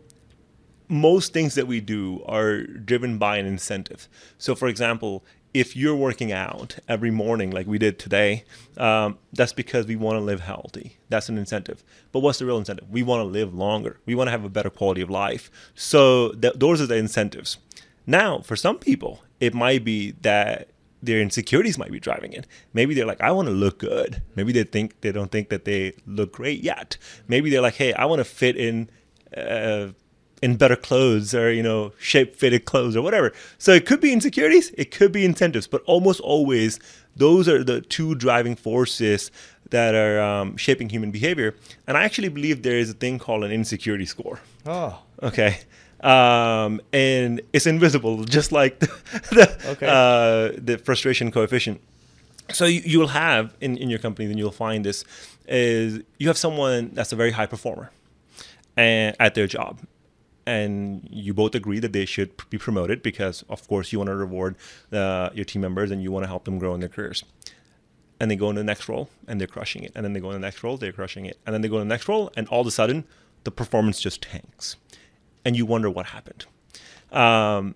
most 0.88 1.32
things 1.32 1.54
that 1.54 1.66
we 1.66 1.80
do 1.80 2.22
are 2.26 2.62
driven 2.62 3.18
by 3.18 3.36
an 3.36 3.46
incentive. 3.46 4.08
So, 4.38 4.54
for 4.54 4.68
example, 4.68 5.22
if 5.54 5.76
you're 5.76 5.96
working 5.96 6.32
out 6.32 6.76
every 6.88 7.10
morning 7.10 7.50
like 7.50 7.66
we 7.66 7.78
did 7.78 7.98
today, 7.98 8.44
um, 8.76 9.18
that's 9.32 9.52
because 9.52 9.86
we 9.86 9.96
want 9.96 10.16
to 10.16 10.20
live 10.20 10.40
healthy. 10.40 10.96
That's 11.08 11.28
an 11.28 11.36
incentive. 11.38 11.82
But 12.12 12.20
what's 12.20 12.38
the 12.38 12.46
real 12.46 12.58
incentive? 12.58 12.88
We 12.90 13.02
want 13.02 13.20
to 13.20 13.24
live 13.24 13.54
longer. 13.54 13.98
We 14.06 14.14
want 14.14 14.28
to 14.28 14.30
have 14.32 14.44
a 14.44 14.48
better 14.48 14.70
quality 14.70 15.00
of 15.00 15.10
life. 15.10 15.50
So 15.74 16.30
th- 16.32 16.54
those 16.56 16.80
are 16.80 16.86
the 16.86 16.96
incentives. 16.96 17.58
Now, 18.06 18.40
for 18.40 18.56
some 18.56 18.78
people, 18.78 19.22
it 19.40 19.52
might 19.54 19.84
be 19.84 20.12
that 20.22 20.68
their 21.02 21.20
insecurities 21.20 21.78
might 21.78 21.92
be 21.92 22.00
driving 22.00 22.32
it. 22.32 22.46
Maybe 22.72 22.94
they're 22.94 23.06
like, 23.06 23.20
I 23.20 23.30
want 23.30 23.48
to 23.48 23.54
look 23.54 23.78
good. 23.78 24.22
Maybe 24.34 24.52
they 24.52 24.64
think 24.64 25.00
they 25.00 25.12
don't 25.12 25.30
think 25.30 25.48
that 25.50 25.64
they 25.64 25.94
look 26.06 26.32
great 26.32 26.62
yet. 26.62 26.96
Maybe 27.28 27.50
they're 27.50 27.60
like, 27.62 27.74
hey, 27.76 27.92
I 27.94 28.04
want 28.04 28.18
to 28.20 28.24
fit 28.24 28.56
in 28.56 28.90
uh, 29.36 29.88
in 30.40 30.56
better 30.56 30.76
clothes 30.76 31.34
or 31.34 31.52
you 31.52 31.62
know 31.62 31.92
shape 31.98 32.36
fitted 32.36 32.64
clothes 32.64 32.94
or 32.96 33.02
whatever 33.02 33.32
so 33.58 33.72
it 33.72 33.84
could 33.84 34.00
be 34.00 34.12
insecurities 34.12 34.70
it 34.78 34.92
could 34.92 35.10
be 35.10 35.24
incentives 35.24 35.66
but 35.66 35.82
almost 35.84 36.20
always 36.20 36.78
those 37.16 37.48
are 37.48 37.64
the 37.64 37.80
two 37.80 38.14
driving 38.14 38.54
forces 38.54 39.32
that 39.70 39.96
are 39.96 40.20
um, 40.20 40.56
shaping 40.56 40.88
human 40.88 41.10
behavior 41.10 41.56
and 41.88 41.96
i 41.96 42.04
actually 42.04 42.28
believe 42.28 42.62
there 42.62 42.78
is 42.78 42.88
a 42.88 42.94
thing 42.94 43.18
called 43.18 43.42
an 43.42 43.50
insecurity 43.50 44.06
score 44.06 44.38
Oh, 44.64 45.02
okay 45.22 45.58
um, 46.00 46.80
and 46.92 47.40
it's 47.52 47.66
invisible 47.66 48.24
just 48.24 48.52
like 48.52 48.78
the, 48.80 48.86
the, 49.30 49.70
Okay. 49.72 49.86
uh, 49.86 50.58
the 50.62 50.78
frustration 50.78 51.30
coefficient. 51.30 51.80
So 52.52 52.64
you, 52.64 52.80
you'll 52.84 53.08
have 53.08 53.54
in, 53.60 53.76
in 53.76 53.90
your 53.90 53.98
company 53.98 54.26
then 54.28 54.38
you'll 54.38 54.50
find 54.52 54.84
this 54.84 55.04
is 55.46 56.00
you 56.18 56.28
have 56.28 56.38
someone 56.38 56.90
that's 56.94 57.12
a 57.12 57.16
very 57.16 57.32
high 57.32 57.46
performer 57.46 57.90
and 58.76 59.16
at 59.20 59.34
their 59.34 59.46
job. 59.46 59.80
And 60.46 61.06
you 61.10 61.34
both 61.34 61.54
agree 61.54 61.78
that 61.80 61.92
they 61.92 62.06
should 62.06 62.30
be 62.48 62.56
promoted 62.56 63.02
because 63.02 63.44
of 63.50 63.66
course 63.68 63.92
you 63.92 63.98
want 63.98 64.08
to 64.08 64.14
reward 64.16 64.56
uh, 64.92 65.28
your 65.34 65.44
team 65.44 65.60
members 65.60 65.90
and 65.90 66.02
you 66.02 66.10
want 66.10 66.22
to 66.24 66.26
help 66.28 66.44
them 66.44 66.58
grow 66.58 66.72
in 66.74 66.80
their 66.80 66.88
careers. 66.88 67.22
And 68.20 68.30
they 68.30 68.36
go 68.36 68.48
in 68.48 68.56
the 68.56 68.64
next 68.64 68.88
role 68.88 69.10
and 69.26 69.38
they're 69.38 69.46
crushing 69.46 69.82
it. 69.84 69.92
And 69.94 70.04
then 70.04 70.12
they 70.14 70.20
go 70.20 70.30
in 70.30 70.40
the 70.40 70.46
next 70.46 70.62
role 70.64 70.76
they're 70.78 70.92
crushing 70.92 71.26
it. 71.26 71.36
And 71.44 71.52
then 71.52 71.60
they 71.60 71.68
go 71.68 71.78
in 71.80 71.86
the 71.88 71.92
next 71.94 72.08
role 72.08 72.32
and 72.36 72.48
all 72.48 72.62
of 72.62 72.66
a 72.66 72.70
sudden 72.70 73.04
the 73.44 73.50
performance 73.50 74.00
just 74.00 74.22
tanks 74.22 74.76
and 75.48 75.56
you 75.56 75.64
wonder 75.66 75.90
what 75.90 76.06
happened 76.06 76.44
um, 77.12 77.74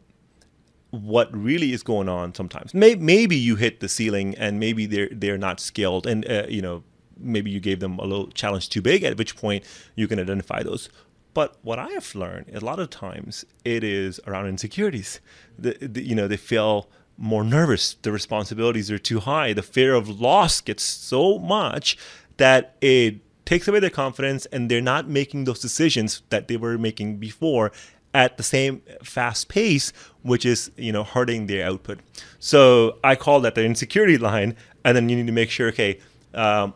what 0.90 1.34
really 1.34 1.72
is 1.72 1.82
going 1.82 2.08
on 2.08 2.34
sometimes. 2.34 2.74
May- 2.74 2.96
maybe 2.96 3.36
you 3.36 3.56
hit 3.56 3.80
the 3.80 3.88
ceiling 3.88 4.34
and 4.36 4.60
maybe 4.60 4.86
they're 4.86 5.08
they're 5.10 5.38
not 5.38 5.58
skilled 5.58 6.06
and 6.06 6.28
uh, 6.30 6.44
you 6.48 6.62
know 6.62 6.84
maybe 7.18 7.50
you 7.50 7.60
gave 7.60 7.80
them 7.80 7.98
a 7.98 8.04
little 8.04 8.28
challenge 8.28 8.68
too 8.68 8.82
big 8.82 9.02
at 9.02 9.16
which 9.16 9.36
point 9.36 9.64
you 9.94 10.06
can 10.06 10.18
identify 10.20 10.62
those. 10.62 10.88
But 11.34 11.56
what 11.62 11.78
I 11.78 11.88
have 11.90 12.14
learned 12.14 12.50
a 12.54 12.60
lot 12.60 12.78
of 12.78 12.90
times 12.90 13.44
it 13.64 13.82
is 13.82 14.20
around 14.26 14.48
insecurities. 14.48 15.20
The, 15.58 15.78
the, 15.80 16.02
you 16.02 16.14
know 16.14 16.28
they 16.28 16.36
feel 16.36 16.90
more 17.16 17.44
nervous. 17.44 17.94
The 17.94 18.12
responsibilities 18.12 18.90
are 18.90 18.98
too 18.98 19.20
high. 19.20 19.54
The 19.54 19.62
fear 19.62 19.94
of 19.94 20.20
loss 20.20 20.60
gets 20.60 20.82
so 20.82 21.38
much 21.38 21.96
that 22.36 22.76
it 22.82 23.20
takes 23.52 23.68
away 23.68 23.80
their 23.80 23.90
confidence 23.90 24.46
and 24.46 24.70
they're 24.70 24.80
not 24.80 25.08
making 25.08 25.44
those 25.44 25.60
decisions 25.60 26.22
that 26.30 26.48
they 26.48 26.56
were 26.56 26.78
making 26.78 27.18
before 27.18 27.70
at 28.14 28.36
the 28.38 28.42
same 28.42 28.80
fast 29.02 29.48
pace, 29.48 29.92
which 30.22 30.46
is 30.46 30.70
you 30.76 30.92
know 30.92 31.04
hurting 31.04 31.46
their 31.46 31.66
output. 31.66 31.98
So 32.38 32.98
I 33.04 33.14
call 33.14 33.40
that 33.40 33.54
the 33.54 33.64
insecurity 33.64 34.16
line, 34.16 34.56
and 34.84 34.96
then 34.96 35.08
you 35.08 35.16
need 35.16 35.26
to 35.26 35.32
make 35.32 35.50
sure, 35.50 35.68
okay, 35.68 35.98
um, 36.32 36.72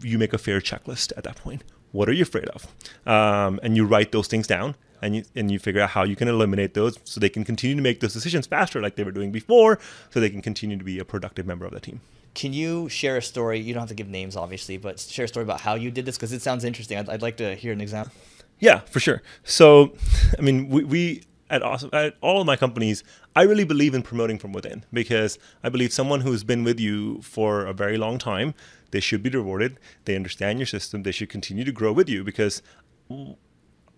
you 0.00 0.16
make 0.18 0.32
a 0.32 0.38
fair 0.38 0.60
checklist 0.60 1.12
at 1.16 1.24
that 1.24 1.36
point. 1.36 1.64
What 1.90 2.08
are 2.08 2.12
you 2.12 2.22
afraid 2.22 2.48
of? 2.48 2.66
Um, 3.06 3.58
and 3.62 3.76
you 3.76 3.84
write 3.84 4.12
those 4.12 4.28
things 4.28 4.46
down, 4.46 4.76
and 5.02 5.16
you 5.16 5.24
and 5.34 5.50
you 5.50 5.58
figure 5.58 5.80
out 5.80 5.90
how 5.90 6.04
you 6.04 6.14
can 6.14 6.28
eliminate 6.28 6.74
those, 6.74 6.98
so 7.02 7.18
they 7.18 7.28
can 7.28 7.44
continue 7.44 7.74
to 7.74 7.82
make 7.82 7.98
those 7.98 8.12
decisions 8.12 8.46
faster, 8.46 8.80
like 8.80 8.94
they 8.94 9.04
were 9.04 9.16
doing 9.20 9.32
before, 9.32 9.80
so 10.10 10.20
they 10.20 10.30
can 10.30 10.42
continue 10.42 10.76
to 10.76 10.84
be 10.84 11.00
a 11.00 11.04
productive 11.04 11.46
member 11.46 11.66
of 11.66 11.72
the 11.72 11.80
team. 11.80 12.00
Can 12.36 12.52
you 12.52 12.88
share 12.90 13.16
a 13.16 13.22
story? 13.22 13.58
You 13.58 13.72
don't 13.72 13.80
have 13.80 13.88
to 13.88 13.94
give 13.94 14.08
names, 14.08 14.36
obviously, 14.36 14.76
but 14.76 15.00
share 15.00 15.24
a 15.24 15.28
story 15.28 15.42
about 15.42 15.62
how 15.62 15.74
you 15.74 15.90
did 15.90 16.04
this 16.04 16.16
because 16.16 16.32
it 16.32 16.42
sounds 16.42 16.64
interesting. 16.64 16.98
I'd, 16.98 17.08
I'd 17.08 17.22
like 17.22 17.38
to 17.38 17.54
hear 17.56 17.72
an 17.72 17.80
example. 17.80 18.12
Yeah, 18.60 18.80
for 18.80 19.00
sure. 19.00 19.22
So, 19.42 19.94
I 20.38 20.42
mean, 20.42 20.68
we, 20.68 20.84
we 20.84 21.22
at, 21.48 21.62
awesome, 21.62 21.90
at 21.94 22.16
all 22.20 22.42
of 22.42 22.46
my 22.46 22.56
companies, 22.56 23.02
I 23.34 23.42
really 23.42 23.64
believe 23.64 23.94
in 23.94 24.02
promoting 24.02 24.38
from 24.38 24.52
within 24.52 24.84
because 24.92 25.38
I 25.64 25.70
believe 25.70 25.92
someone 25.94 26.20
who's 26.20 26.44
been 26.44 26.62
with 26.62 26.78
you 26.78 27.22
for 27.22 27.64
a 27.64 27.72
very 27.72 27.96
long 27.96 28.18
time, 28.18 28.54
they 28.90 29.00
should 29.00 29.22
be 29.22 29.30
rewarded. 29.30 29.80
They 30.04 30.14
understand 30.14 30.58
your 30.58 30.66
system. 30.66 31.04
They 31.04 31.12
should 31.12 31.30
continue 31.30 31.64
to 31.64 31.72
grow 31.72 31.92
with 31.92 32.08
you 32.08 32.22
because 32.22 32.62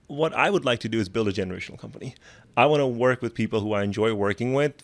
what 0.07 0.33
I 0.33 0.49
would 0.51 0.65
like 0.65 0.79
to 0.81 0.89
do 0.89 1.01
is 1.01 1.09
build 1.09 1.27
a 1.27 1.33
generational 1.33 1.79
company. 1.79 2.15
I 2.57 2.67
want 2.67 2.81
to 2.81 2.87
work 2.87 3.21
with 3.21 3.35
people 3.35 3.61
who 3.61 3.73
I 3.73 3.83
enjoy 3.83 4.15
working 4.15 4.55
with 4.55 4.75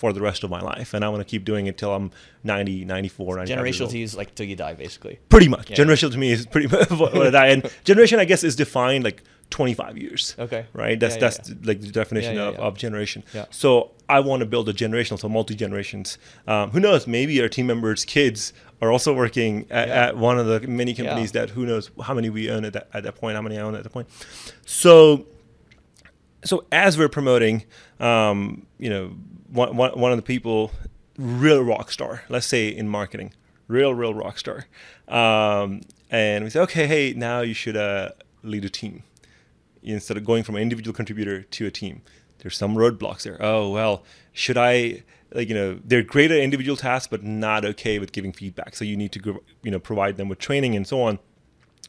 for 0.00 0.14
the 0.14 0.20
rest 0.22 0.42
of 0.44 0.48
my 0.48 0.62
life. 0.62 0.94
And 0.94 1.04
I 1.04 1.10
want 1.10 1.20
to 1.20 1.26
keep 1.26 1.44
doing 1.44 1.66
it 1.66 1.76
till 1.76 1.92
I'm 1.94 2.10
90, 2.42 2.86
94, 2.86 3.36
95 3.36 3.48
years 3.66 3.76
Generational 3.78 3.90
to 3.90 3.98
use 3.98 4.16
like 4.16 4.34
till 4.34 4.46
you 4.46 4.56
die, 4.56 4.72
basically. 4.72 5.18
Pretty 5.28 5.46
much. 5.46 5.68
Yeah. 5.68 5.76
Generational 5.76 6.10
to 6.12 6.16
me 6.18 6.32
is 6.32 6.46
pretty 6.46 6.68
much 6.74 6.88
what 6.90 7.34
I 7.36 7.48
and 7.48 7.70
generation 7.84 8.18
I 8.18 8.24
guess 8.24 8.42
is 8.42 8.56
defined 8.56 9.04
like 9.04 9.22
25 9.50 9.98
years. 9.98 10.34
Okay. 10.38 10.64
Right? 10.72 10.98
That's 10.98 11.16
Yeah, 11.16 11.20
yeah, 11.22 11.28
that's 11.28 11.66
like 11.66 11.80
the 11.82 11.88
definition 11.88 12.34
Yeah, 12.34 12.42
yeah, 12.44 12.48
of, 12.48 12.54
yeah. 12.54 12.60
of 12.62 12.78
generation. 12.78 13.24
Yeah. 13.34 13.44
So 13.50 13.90
I 14.08 14.20
want 14.20 14.40
to 14.40 14.46
build 14.46 14.70
a 14.70 14.72
generational, 14.72 15.18
so 15.18 15.28
multi 15.28 15.54
generations. 15.54 16.16
Um, 16.46 16.70
who 16.70 16.80
knows? 16.80 17.06
Maybe 17.06 17.38
our 17.42 17.48
team 17.50 17.66
members' 17.66 18.06
kids 18.06 18.54
are 18.80 18.90
also 18.90 19.12
working 19.12 19.66
at, 19.70 19.88
Yeah. 19.88 20.06
at 20.06 20.16
one 20.16 20.38
of 20.38 20.46
the 20.46 20.66
many 20.66 20.94
companies 20.94 21.34
Yeah. 21.34 21.42
that 21.42 21.50
who 21.50 21.66
knows 21.66 21.90
how 22.02 22.14
many 22.14 22.30
we 22.30 22.48
own 22.50 22.64
at 22.64 22.72
that, 22.72 22.88
at 22.94 23.02
that 23.02 23.16
point, 23.16 23.36
how 23.36 23.42
many 23.42 23.58
I 23.58 23.60
own 23.60 23.74
at 23.74 23.82
that 23.82 23.92
point. 23.92 24.08
So 24.64 25.26
so 26.42 26.64
as 26.72 26.96
we're 26.96 27.10
promoting, 27.10 27.64
um, 27.98 28.66
you 28.78 28.88
know, 28.88 29.12
one, 29.52 29.76
one, 29.76 29.98
one 29.98 30.12
of 30.12 30.18
the 30.18 30.22
people, 30.22 30.72
real 31.18 31.62
rock 31.62 31.90
star, 31.90 32.22
let's 32.28 32.46
say 32.46 32.68
in 32.68 32.88
marketing, 32.88 33.32
real, 33.68 33.94
real 33.94 34.14
rock 34.14 34.38
star. 34.38 34.66
Um, 35.08 35.82
and 36.10 36.44
we 36.44 36.50
say, 36.50 36.60
okay, 36.60 36.86
hey, 36.86 37.12
now 37.12 37.40
you 37.40 37.54
should 37.54 37.76
uh, 37.76 38.10
lead 38.42 38.64
a 38.64 38.70
team 38.70 39.02
instead 39.82 40.16
of 40.16 40.24
going 40.24 40.42
from 40.42 40.56
an 40.56 40.62
individual 40.62 40.94
contributor 40.94 41.42
to 41.42 41.66
a 41.66 41.70
team. 41.70 42.02
There's 42.38 42.56
some 42.56 42.74
roadblocks 42.74 43.22
there. 43.22 43.36
Oh, 43.40 43.70
well, 43.70 44.02
should 44.32 44.56
I, 44.56 45.02
like, 45.32 45.48
you 45.48 45.54
know, 45.54 45.78
they're 45.84 46.02
great 46.02 46.30
at 46.30 46.38
individual 46.38 46.76
tasks, 46.76 47.06
but 47.06 47.22
not 47.22 47.64
okay 47.64 47.98
with 47.98 48.12
giving 48.12 48.32
feedback. 48.32 48.74
So 48.76 48.84
you 48.84 48.96
need 48.96 49.12
to, 49.12 49.40
you 49.62 49.70
know, 49.70 49.78
provide 49.78 50.16
them 50.16 50.28
with 50.28 50.38
training 50.38 50.74
and 50.74 50.86
so 50.86 51.02
on 51.02 51.18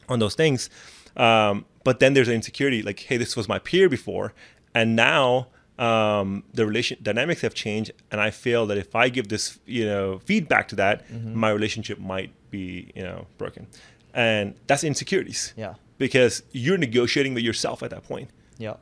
on 0.08 0.18
those 0.18 0.34
things. 0.34 0.68
Um, 1.16 1.64
but 1.84 2.00
then 2.00 2.14
there's 2.14 2.28
an 2.28 2.34
insecurity 2.34 2.82
like, 2.82 3.00
hey, 3.00 3.16
this 3.16 3.36
was 3.36 3.48
my 3.48 3.58
peer 3.58 3.88
before, 3.88 4.34
and 4.74 4.94
now 4.94 5.48
um, 5.78 6.44
the 6.54 6.66
relation 6.66 6.98
dynamics 7.02 7.40
have 7.40 7.54
changed, 7.54 7.92
and 8.10 8.20
I 8.20 8.30
feel 8.30 8.66
that 8.66 8.78
if 8.78 8.94
I 8.94 9.08
give 9.08 9.28
this, 9.28 9.58
you 9.66 9.84
know, 9.86 10.20
feedback 10.24 10.68
to 10.68 10.76
that, 10.76 11.10
my 11.10 11.50
relationship 11.50 11.98
might 11.98 12.30
be, 12.50 12.92
you 12.94 13.02
know, 13.02 13.26
broken, 13.38 13.66
and 14.14 14.54
that's 14.66 14.84
insecurities. 14.84 15.54
Yeah. 15.56 15.74
Because 15.98 16.42
you're 16.52 16.78
negotiating 16.78 17.34
with 17.34 17.44
yourself 17.44 17.82
at 17.82 17.90
that 17.90 18.04
point. 18.04 18.30
Yeah. 18.58 18.74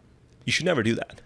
You 0.45 0.53
should 0.53 0.65
never 0.67 0.83
do 0.83 0.95
that. 0.95 1.21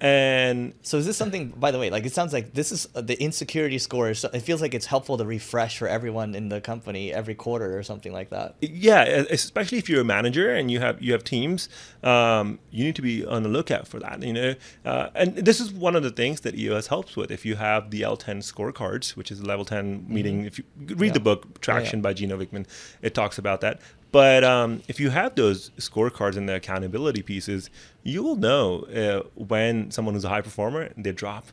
And 0.00 0.74
So 0.82 0.98
is 0.98 1.06
this 1.06 1.16
something? 1.16 1.48
By 1.50 1.70
the 1.70 1.78
way, 1.78 1.88
like 1.88 2.04
it 2.04 2.12
sounds 2.12 2.32
like 2.32 2.52
this 2.52 2.72
is 2.72 2.88
uh, 2.94 3.00
the 3.00 3.14
insecurity 3.22 3.78
score. 3.78 4.10
Is, 4.10 4.24
it 4.24 4.40
feels 4.40 4.60
like 4.60 4.74
it's 4.74 4.86
helpful 4.86 5.16
to 5.18 5.24
refresh 5.24 5.78
for 5.78 5.88
everyone 5.88 6.34
in 6.34 6.48
the 6.48 6.60
company 6.60 7.12
every 7.12 7.34
quarter 7.34 7.78
or 7.78 7.82
something 7.82 8.12
like 8.12 8.30
that. 8.30 8.56
yeah 8.60 9.02
especially 9.30 9.78
if 9.78 9.88
you're 9.88 10.00
a 10.00 10.04
manager 10.04 10.52
and 10.54 10.70
you 10.70 10.80
have 10.80 11.00
you 11.00 11.12
have 11.12 11.24
teams 11.24 11.68
um, 12.02 12.58
you 12.70 12.84
need 12.84 12.96
to 12.96 13.02
be 13.02 13.24
on 13.24 13.42
the 13.44 13.48
lookout 13.48 13.86
for 13.88 13.98
that 14.00 14.22
you 14.22 14.32
know 14.32 14.54
uh, 14.84 15.08
and 15.14 15.36
this 15.36 15.60
is 15.60 15.72
one 15.72 15.94
of 15.96 16.02
the 16.02 16.10
things 16.10 16.40
that 16.40 16.54
eos 16.56 16.88
helps 16.88 17.16
with 17.16 17.30
if 17.30 17.46
you 17.46 17.56
have 17.56 17.90
the 17.90 18.02
l10 18.02 18.38
scorecards 18.52 19.16
which 19.16 19.30
is 19.30 19.40
a 19.40 19.44
level 19.44 19.64
10 19.64 20.06
meeting 20.08 20.44
if 20.44 20.58
you 20.58 20.64
read 20.76 20.88
the 20.90 20.94
Mm-hmm. 20.96 21.14
Yeah. 21.14 21.18
book 21.18 21.60
traction 21.60 22.02
by 22.02 22.12
gino 22.12 22.36
Wickman, 22.36 22.66
it 23.02 23.14
talks 23.14 23.38
about 23.38 23.60
that 23.62 23.80
but 24.14 24.44
um, 24.44 24.80
if 24.86 25.00
you 25.00 25.10
have 25.10 25.34
those 25.34 25.70
scorecards 25.70 26.36
and 26.36 26.48
the 26.48 26.54
accountability 26.54 27.20
pieces 27.20 27.68
you 28.04 28.22
will 28.22 28.36
know 28.36 28.82
uh, 28.84 29.28
when 29.34 29.90
someone 29.90 30.14
who's 30.14 30.24
a 30.24 30.28
high 30.28 30.40
performer 30.40 30.92
they 30.96 31.10
drop. 31.10 31.46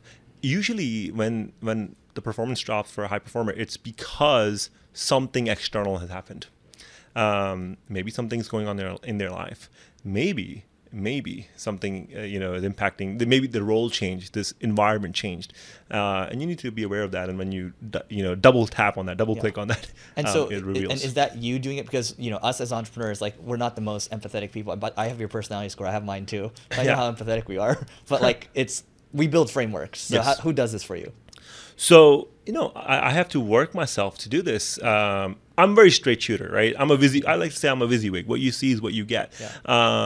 Usually 0.43 1.09
when 1.09 1.53
when 1.61 1.95
the 2.13 2.21
performance 2.21 2.59
drops 2.59 2.91
for 2.91 3.03
a 3.03 3.07
high 3.07 3.17
performer 3.17 3.51
it's 3.51 3.77
because 3.77 4.69
something 4.93 5.47
external 5.47 5.97
has 5.97 6.11
happened. 6.11 6.45
Um, 7.15 7.77
maybe 7.89 8.11
something's 8.11 8.47
going 8.47 8.67
on 8.67 8.77
there 8.77 8.95
in 9.03 9.17
their 9.17 9.31
life. 9.31 9.67
Maybe 10.03 10.65
maybe 10.93 11.47
something 11.55 12.09
uh, 12.15 12.21
you 12.21 12.39
know 12.39 12.53
is 12.53 12.63
impacting 12.63 13.17
the- 13.19 13.25
maybe 13.25 13.47
the 13.47 13.63
role 13.63 13.89
changed 13.89 14.33
this 14.33 14.53
environment 14.59 15.15
changed 15.15 15.53
uh, 15.89 16.27
and 16.29 16.41
you 16.41 16.47
need 16.47 16.59
to 16.59 16.69
be 16.71 16.83
aware 16.83 17.03
of 17.03 17.11
that 17.11 17.29
and 17.29 17.37
when 17.37 17.51
you 17.51 17.71
you 18.09 18.21
know 18.23 18.35
double 18.35 18.67
tap 18.67 18.97
on 18.97 19.05
that 19.05 19.17
double 19.17 19.35
click 19.35 19.57
on 19.57 19.67
that 19.69 19.87
And 20.17 20.27
um, 20.27 20.33
so, 20.33 20.47
it 20.47 20.63
reveals 20.63 20.91
and 20.91 21.01
is 21.01 21.13
that 21.13 21.37
you 21.37 21.57
doing 21.59 21.77
it 21.77 21.85
because 21.85 22.15
you 22.17 22.29
know 22.31 22.37
us 22.37 22.59
as 22.59 22.73
entrepreneurs, 22.73 23.21
like 23.21 23.35
we're 23.39 23.57
not 23.57 23.75
the 23.75 23.81
most 23.81 24.11
empathetic 24.11 24.51
people. 24.51 24.75
But 24.75 24.93
I 24.97 25.07
have 25.07 25.19
your 25.19 25.29
personality 25.29 25.69
score. 25.69 25.87
I 25.87 25.91
have 25.91 26.03
mine 26.03 26.25
too. 26.25 26.51
I 26.71 26.83
know 26.83 26.95
how 26.95 27.11
empathetic 27.11 27.47
we 27.47 27.57
are. 27.57 27.77
But 28.09 28.21
like 28.21 28.49
it's 28.53 28.83
we 29.13 29.27
build 29.27 29.49
frameworks. 29.49 30.01
So 30.01 30.15
Yes. 30.15 30.25
how, 30.25 30.35
who 30.43 30.51
does 30.53 30.71
this 30.73 30.83
for 30.83 30.95
you? 30.97 31.13
So 31.75 32.27
you 32.45 32.53
know, 32.53 32.71
I, 32.75 33.09
I 33.09 33.11
have 33.11 33.29
to 33.29 33.39
work 33.39 33.75
myself 33.75 34.17
to 34.19 34.29
do 34.29 34.41
this. 34.41 34.81
Um, 34.81 35.35
I'm 35.59 35.71
a 35.71 35.75
very 35.75 35.91
straight 35.91 36.21
shooter, 36.23 36.49
right? 36.51 36.73
I'm 36.79 36.89
a 36.89 36.97
busy. 36.97 37.23
I 37.25 37.35
like 37.35 37.51
to 37.51 37.57
say 37.57 37.69
I'm 37.69 37.81
a 37.83 37.87
WYSIWYG. 37.87 38.25
What 38.25 38.39
you 38.39 38.51
see 38.51 38.71
is 38.71 38.81
what 38.81 38.93
you 38.93 39.05
get, 39.05 39.31
Yeah. 39.39 39.51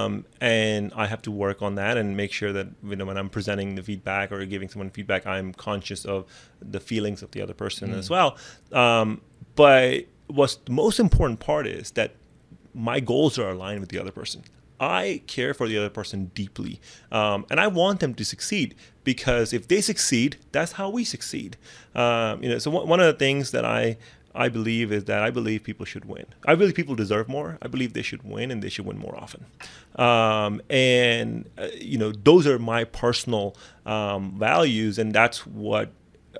um, 0.04 0.26
and 0.41 0.91
I 0.95 1.08
have 1.08 1.21
to 1.24 1.32
work 1.32 1.62
on 1.62 1.76
that 1.76 1.95
and 1.98 2.17
make 2.17 2.34
sure 2.34 2.52
that 2.52 2.67
you 2.84 2.95
know 2.98 3.06
when 3.06 3.15
I'm 3.17 3.30
presenting 3.30 3.76
the 3.76 3.84
feedback 3.84 4.34
or 4.34 4.45
giving 4.45 4.67
someone 4.67 4.89
feedback, 4.89 5.26
I'm 5.26 5.54
conscious 5.54 6.04
of 6.04 6.26
the 6.62 6.82
feelings 6.82 7.24
of 7.24 7.32
the 7.32 7.41
other 7.41 7.54
person 7.54 7.93
as 7.93 8.10
well. 8.10 8.38
Um, 8.74 9.21
but 9.56 10.06
what's 10.28 10.56
the 10.56 10.71
most 10.74 11.00
important 11.00 11.39
part 11.39 11.67
is 11.67 11.91
that 11.91 12.15
my 12.74 13.00
goals 13.00 13.39
are 13.39 13.52
aligned 13.52 13.80
with 13.80 13.89
the 13.89 13.98
other 14.00 14.12
person. 14.12 14.43
I 14.79 15.21
care 15.27 15.53
for 15.53 15.67
the 15.67 15.77
other 15.77 15.89
person 15.89 16.31
deeply, 16.35 16.79
um, 17.11 17.45
and 17.49 17.59
I 17.59 17.67
want 17.67 17.99
them 17.99 18.13
to 18.15 18.25
succeed 18.25 18.75
because 19.03 19.53
if 19.53 19.67
they 19.67 19.81
succeed, 19.81 20.38
that's 20.51 20.73
how 20.73 20.89
we 20.89 21.03
succeed. 21.03 21.57
Um, 21.93 22.43
you 22.43 22.49
know, 22.49 22.57
so 22.57 22.71
one 22.71 22.99
of 22.99 23.05
the 23.05 23.13
things 23.13 23.51
that 23.51 23.65
I 23.65 23.97
I 24.35 24.49
believe 24.49 24.91
is 24.91 25.05
that 25.05 25.23
I 25.23 25.31
believe 25.31 25.63
people 25.63 25.85
should 25.85 26.05
win. 26.05 26.25
I 26.45 26.55
believe 26.55 26.75
people 26.75 26.93
deserve 26.93 27.29
more. 27.29 27.57
I 27.61 27.67
believe 27.67 27.93
they 27.93 28.01
should 28.01 28.23
win 28.23 28.51
and 28.51 28.61
they 28.61 28.69
should 28.69 28.85
win 28.85 28.97
more 28.97 29.15
often. 29.15 29.45
Um, 29.95 30.61
and 30.69 31.49
uh, 31.57 31.69
you 31.79 31.97
know, 31.97 32.11
those 32.11 32.45
are 32.45 32.59
my 32.59 32.83
personal 32.83 33.55
um, 33.85 34.38
values, 34.38 34.99
and 34.99 35.13
that's 35.13 35.47
what 35.47 35.93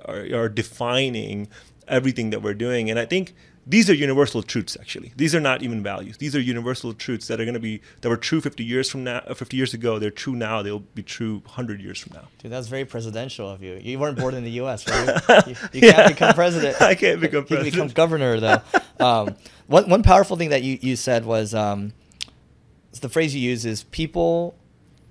are, 0.04 0.26
are 0.34 0.48
defining 0.50 1.48
everything 1.88 2.30
that 2.30 2.42
we're 2.42 2.54
doing. 2.54 2.90
And 2.90 2.98
I 2.98 3.06
think 3.06 3.34
these 3.66 3.90
are 3.90 3.94
universal 3.94 4.42
truths 4.42 4.76
actually. 4.80 5.12
These 5.16 5.34
are 5.34 5.40
not 5.40 5.62
even 5.62 5.82
values. 5.82 6.18
These 6.18 6.36
are 6.36 6.40
universal 6.40 6.94
truths 6.94 7.26
that 7.26 7.40
are 7.40 7.44
going 7.44 7.54
to 7.54 7.60
be 7.60 7.80
that 8.00 8.08
were 8.08 8.16
true 8.16 8.40
50 8.40 8.62
years 8.62 8.88
from 8.88 9.02
now 9.04 9.18
uh, 9.26 9.34
50 9.34 9.56
years 9.56 9.74
ago. 9.74 9.98
They're 9.98 10.10
true 10.10 10.36
now. 10.36 10.62
They'll 10.62 10.78
be 10.78 11.02
true 11.02 11.40
100 11.46 11.80
years 11.80 11.98
from 11.98 12.14
now. 12.14 12.28
Dude 12.38 12.52
that's 12.52 12.68
very 12.68 12.84
presidential 12.84 13.50
of 13.50 13.62
you. 13.62 13.80
You 13.82 13.98
weren't 13.98 14.18
born 14.18 14.34
in 14.34 14.44
the 14.44 14.50
us 14.52 14.86
right? 14.88 15.46
You, 15.46 15.56
you 15.72 15.80
can't 15.92 16.08
become 16.08 16.34
president. 16.34 16.80
I 16.80 16.94
can't 16.94 17.20
become 17.20 17.44
president 17.44 17.66
you 17.66 17.72
can 17.72 17.88
become 17.88 17.94
governor 17.94 18.38
though. 18.38 18.60
Um, 19.00 19.36
one, 19.66 19.88
one 19.88 20.02
powerful 20.02 20.36
thing 20.36 20.50
that 20.50 20.62
you, 20.62 20.78
you 20.80 20.94
said 20.94 21.24
was 21.24 21.52
um, 21.54 21.92
the 23.00 23.08
phrase 23.08 23.34
you 23.34 23.40
use 23.40 23.66
is 23.66 23.82
people 23.84 24.54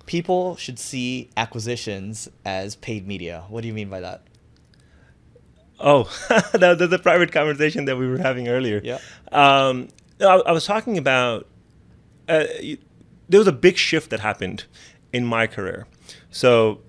people 0.06 0.56
should 0.56 0.78
see 0.78 1.28
acquisitions 1.36 2.28
as 2.44 2.76
paid 2.76 3.06
media. 3.06 3.44
What 3.48 3.60
do 3.62 3.68
you 3.68 3.74
mean 3.74 3.90
by 3.90 4.00
that 4.00 4.22
Oh, 5.78 6.04
that, 6.52 6.76
that's 6.78 6.92
a 6.92 6.98
private 6.98 7.32
conversation 7.32 7.84
that 7.86 7.96
we 7.96 8.06
were 8.06 8.18
having 8.18 8.48
earlier. 8.48 8.80
Yeah. 8.82 8.98
Um, 9.32 9.88
I, 10.20 10.24
I, 10.24 10.52
was 10.52 10.64
talking 10.64 10.96
about 10.96 11.46
uh, 12.28 12.44
there 13.28 13.38
was 13.38 13.46
a 13.46 13.52
big 13.52 13.76
shift 13.76 14.10
that 14.10 14.20
happened 14.20 14.64
in 15.12 15.26
my 15.26 15.46
career. 15.46 15.86
So 16.30 16.80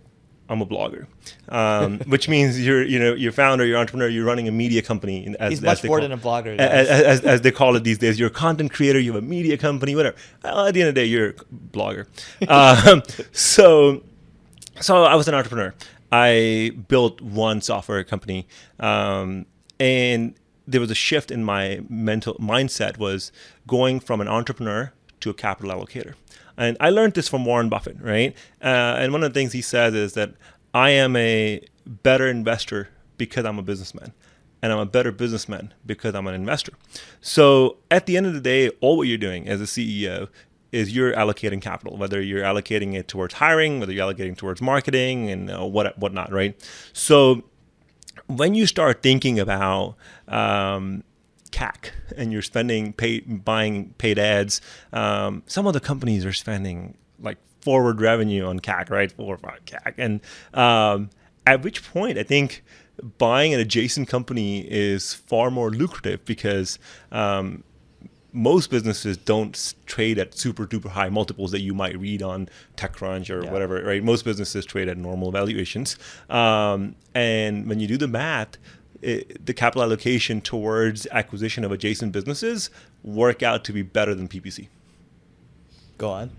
I'm 0.49 0.61
a 0.61 0.65
blogger, 0.65 1.07
um, 1.49 1.99
which 2.07 2.29
means 2.29 2.63
you're 2.65 2.83
you 2.83 2.99
know 2.99 3.13
you're 3.13 3.31
founder, 3.31 3.65
you're 3.65 3.77
entrepreneur, 3.77 4.07
you're 4.07 4.25
running 4.25 4.47
a 4.47 4.51
media 4.51 4.81
company. 4.81 5.35
As, 5.39 5.51
He's 5.51 5.61
much 5.61 5.83
more 5.83 5.99
than 5.99 6.11
a 6.11 6.17
blogger. 6.17 6.57
As, 6.57 6.87
as, 6.87 7.21
as, 7.21 7.41
they 7.41 7.51
call 7.51 7.75
it 7.75 7.83
these 7.83 7.97
days, 7.97 8.19
you're 8.19 8.29
a 8.29 8.31
content 8.31 8.71
creator, 8.71 8.99
you 8.99 9.13
have 9.13 9.23
a 9.23 9.25
media 9.25 9.57
company, 9.57 9.95
whatever. 9.95 10.15
at 10.43 10.73
the 10.73 10.81
end 10.81 10.89
of 10.89 10.95
the 10.95 11.01
day, 11.01 11.05
you're 11.05 11.29
a 11.29 11.33
blogger. 11.73 12.07
um, 12.47 13.03
so 13.33 14.03
so 14.79 15.03
I 15.03 15.15
was 15.15 15.27
an 15.27 15.33
entrepreneur. 15.33 15.73
I 16.11 16.71
built 16.87 17.21
one 17.21 17.61
software 17.61 18.03
company, 18.03 18.47
um, 18.79 19.45
and 19.79 20.35
there 20.67 20.81
was 20.81 20.91
a 20.91 20.95
shift 20.95 21.31
in 21.31 21.43
my 21.43 21.81
mental 21.89 22.35
mindset 22.35 22.97
was 22.97 23.31
going 23.65 23.99
from 23.99 24.21
an 24.21 24.27
entrepreneur 24.27 24.91
to 25.21 25.29
a 25.29 25.33
capital 25.33 25.71
allocator. 25.71 26.13
And 26.57 26.75
I 26.79 26.89
learned 26.89 27.13
this 27.13 27.29
from 27.29 27.45
Warren 27.45 27.69
Buffett, 27.69 27.97
right? 28.01 28.35
Uh, 28.61 28.97
and 28.97 29.13
one 29.13 29.23
of 29.23 29.33
the 29.33 29.39
things 29.39 29.53
he 29.53 29.61
says 29.61 29.93
is 29.93 30.13
that 30.13 30.33
I 30.73 30.89
am 30.89 31.15
a 31.15 31.61
better 31.85 32.27
investor 32.27 32.89
because 33.17 33.45
I'm 33.45 33.59
a 33.59 33.63
businessman. 33.63 34.13
And 34.59 34.73
I'm 34.73 34.79
a 34.79 34.87
better 34.87 35.11
businessman 35.11 35.73
because 35.85 36.15
I'm 36.15 36.25
an 36.25 36.33
investor. 36.33 36.73
So 37.21 37.77
at 37.91 38.07
the 38.07 38.17
end 38.17 38.25
of 38.25 38.33
the 38.33 38.41
day, 38.41 38.69
all 38.81 38.97
what 38.97 39.07
you're 39.07 39.17
doing 39.19 39.47
as 39.47 39.61
a 39.61 39.65
CEO 39.65 40.29
is 40.71 40.95
you're 40.95 41.13
allocating 41.13 41.61
capital, 41.61 41.97
whether 41.97 42.21
you're 42.21 42.43
allocating 42.43 42.93
it 42.93 43.07
towards 43.07 43.35
hiring, 43.35 43.79
whether 43.79 43.93
you're 43.93 44.05
allocating 44.05 44.37
towards 44.37 44.61
marketing 44.61 45.29
and 45.29 45.49
uh, 45.49 45.65
what 45.65 45.97
whatnot, 45.97 46.31
right? 46.31 46.55
So 46.93 47.43
when 48.27 48.53
you 48.53 48.65
start 48.65 49.01
thinking 49.01 49.39
about 49.39 49.95
um, 50.27 51.03
CAC 51.51 51.91
and 52.15 52.31
you're 52.31 52.41
spending 52.41 52.93
paid 52.93 53.45
buying 53.45 53.93
paid 53.97 54.19
ads, 54.19 54.61
um, 54.93 55.43
some 55.47 55.67
of 55.67 55.73
the 55.73 55.79
companies 55.79 56.25
are 56.25 56.33
spending 56.33 56.97
like 57.19 57.37
forward 57.61 58.01
revenue 58.01 58.45
on 58.45 58.59
CAC, 58.59 58.89
right? 58.89 59.11
Forward 59.11 59.41
CAC, 59.65 59.93
and 59.97 60.21
um, 60.53 61.09
at 61.45 61.63
which 61.63 61.89
point 61.91 62.17
I 62.17 62.23
think 62.23 62.63
buying 63.17 63.53
an 63.53 63.59
adjacent 63.59 64.07
company 64.07 64.61
is 64.61 65.13
far 65.13 65.51
more 65.51 65.69
lucrative 65.69 66.25
because 66.25 66.79
um, 67.11 67.63
most 68.33 68.69
businesses 68.69 69.17
don't 69.17 69.73
trade 69.85 70.19
at 70.19 70.37
super 70.37 70.65
duper 70.65 70.89
high 70.89 71.09
multiples 71.09 71.51
that 71.51 71.61
you 71.61 71.73
might 71.73 71.97
read 71.97 72.21
on 72.21 72.49
TechCrunch 72.75 73.29
or 73.29 73.43
yeah. 73.43 73.51
whatever, 73.51 73.81
right? 73.83 74.03
Most 74.03 74.25
businesses 74.25 74.65
trade 74.65 74.89
at 74.89 74.97
normal 74.97 75.31
valuations. 75.31 75.97
Um, 76.29 76.95
and 77.15 77.67
when 77.67 77.79
you 77.79 77.87
do 77.87 77.97
the 77.97 78.07
math, 78.07 78.57
it, 79.01 79.45
the 79.45 79.53
capital 79.53 79.83
allocation 79.83 80.41
towards 80.41 81.07
acquisition 81.11 81.63
of 81.63 81.71
adjacent 81.71 82.11
businesses 82.11 82.69
work 83.03 83.43
out 83.43 83.63
to 83.65 83.73
be 83.73 83.81
better 83.81 84.13
than 84.13 84.27
PPC. 84.27 84.67
Go 85.97 86.09
on. 86.09 86.31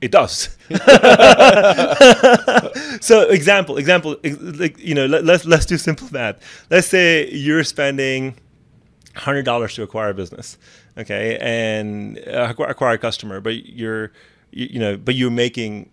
It 0.00 0.12
does. 0.12 0.56
so 3.00 3.28
example, 3.28 3.78
example, 3.78 4.16
like 4.22 4.78
you 4.78 4.94
know, 4.94 5.06
let, 5.06 5.24
let's 5.24 5.44
let's 5.44 5.66
do 5.66 5.76
simple 5.76 6.06
math. 6.12 6.36
Let's 6.70 6.86
say 6.86 7.28
you're 7.32 7.64
spending 7.64 8.36
hundred 9.16 9.44
dollars 9.44 9.74
to 9.74 9.82
acquire 9.82 10.10
a 10.10 10.14
business 10.14 10.56
okay, 10.98 11.38
and 11.40 12.18
uh, 12.26 12.52
acquire 12.58 12.94
a 12.94 12.98
customer, 12.98 13.40
but 13.40 13.66
you're, 13.66 14.12
you, 14.50 14.68
you 14.72 14.78
know, 14.80 14.96
but 14.96 15.14
you're 15.14 15.30
making 15.30 15.90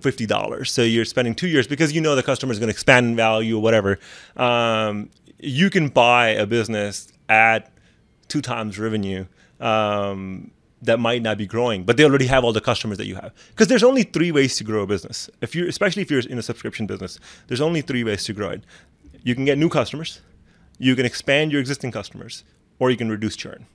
fifty 0.00 0.26
dollars. 0.26 0.70
So 0.72 0.82
you're 0.82 1.04
spending 1.04 1.34
two 1.34 1.48
years 1.48 1.66
because 1.66 1.92
you 1.92 2.00
know 2.00 2.14
the 2.14 2.22
customer 2.22 2.52
is 2.52 2.58
going 2.58 2.68
to 2.68 2.72
expand 2.72 3.06
in 3.06 3.16
value 3.16 3.56
or 3.56 3.62
whatever. 3.62 3.98
Um, 4.36 5.10
you 5.38 5.70
can 5.70 5.88
buy 5.88 6.28
a 6.28 6.46
business 6.46 7.12
at 7.28 7.72
two 8.28 8.42
times 8.42 8.78
revenue. 8.78 9.26
Um, 9.58 10.52
that 10.82 10.98
might 10.98 11.20
not 11.20 11.36
be 11.36 11.46
growing, 11.46 11.84
but 11.84 11.98
they 11.98 12.04
already 12.04 12.26
have 12.26 12.42
all 12.42 12.54
the 12.54 12.60
customers 12.60 12.96
that 12.96 13.04
you 13.04 13.14
have. 13.14 13.34
Because 13.50 13.68
there's 13.68 13.82
only 13.82 14.02
three 14.02 14.32
ways 14.32 14.56
to 14.56 14.64
grow 14.64 14.82
a 14.82 14.86
business. 14.86 15.28
If 15.42 15.54
you, 15.54 15.68
especially 15.68 16.00
if 16.00 16.10
you're 16.10 16.20
in 16.20 16.38
a 16.38 16.42
subscription 16.42 16.86
business, 16.86 17.20
there's 17.48 17.60
only 17.60 17.82
three 17.82 18.02
ways 18.02 18.24
to 18.24 18.32
grow 18.32 18.48
it. 18.48 18.64
You 19.22 19.34
can 19.34 19.44
get 19.44 19.58
new 19.58 19.68
customers, 19.68 20.22
you 20.78 20.96
can 20.96 21.04
expand 21.04 21.52
your 21.52 21.60
existing 21.60 21.90
customers, 21.90 22.44
or 22.78 22.90
you 22.90 22.96
can 22.96 23.10
reduce 23.10 23.36
churn 23.36 23.66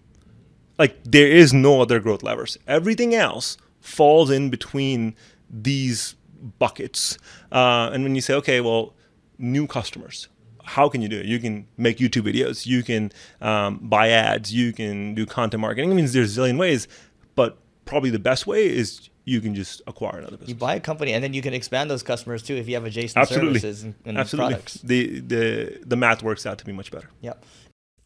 like 0.77 0.97
there 1.03 1.27
is 1.27 1.53
no 1.53 1.81
other 1.81 1.99
growth 1.99 2.23
levers. 2.23 2.57
Everything 2.67 3.15
else 3.15 3.57
falls 3.79 4.29
in 4.29 4.49
between 4.49 5.15
these 5.49 6.15
buckets. 6.59 7.17
Uh, 7.51 7.89
and 7.93 8.03
when 8.03 8.15
you 8.15 8.21
say, 8.21 8.33
okay, 8.35 8.61
well, 8.61 8.93
new 9.38 9.67
customers, 9.67 10.27
how 10.63 10.89
can 10.89 11.01
you 11.01 11.07
do 11.07 11.19
it? 11.19 11.25
You 11.25 11.39
can 11.39 11.67
make 11.77 11.97
YouTube 11.97 12.31
videos, 12.31 12.65
you 12.65 12.83
can 12.83 13.11
um, 13.41 13.79
buy 13.81 14.09
ads, 14.09 14.53
you 14.53 14.73
can 14.73 15.13
do 15.13 15.25
content 15.25 15.61
marketing. 15.61 15.91
I 15.91 15.95
mean, 15.95 16.05
there's 16.05 16.38
a 16.38 16.41
zillion 16.41 16.57
ways, 16.57 16.88
but 17.35 17.57
probably 17.85 18.09
the 18.09 18.19
best 18.19 18.47
way 18.47 18.67
is 18.67 19.09
you 19.25 19.41
can 19.41 19.55
just 19.55 19.81
acquire 19.88 20.17
another 20.17 20.38
business. 20.38 20.49
You 20.49 20.55
buy 20.55 20.75
a 20.75 20.79
company, 20.79 21.13
and 21.13 21.23
then 21.23 21.33
you 21.33 21.41
can 21.41 21.53
expand 21.53 21.89
those 21.89 22.03
customers 22.03 22.43
too 22.43 22.55
if 22.55 22.67
you 22.67 22.75
have 22.75 22.85
adjacent 22.85 23.17
Absolutely. 23.17 23.59
services 23.59 23.83
and, 23.83 23.95
and 24.05 24.17
Absolutely. 24.17 24.53
products. 24.53 24.75
The 24.75 25.19
the 25.19 25.79
the 25.85 25.95
math 25.95 26.23
works 26.23 26.45
out 26.45 26.57
to 26.59 26.65
be 26.65 26.71
much 26.71 26.91
better. 26.91 27.09
Yep. 27.21 27.43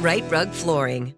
Rite 0.00 0.30
Rug 0.30 0.52
Flooring. 0.52 1.12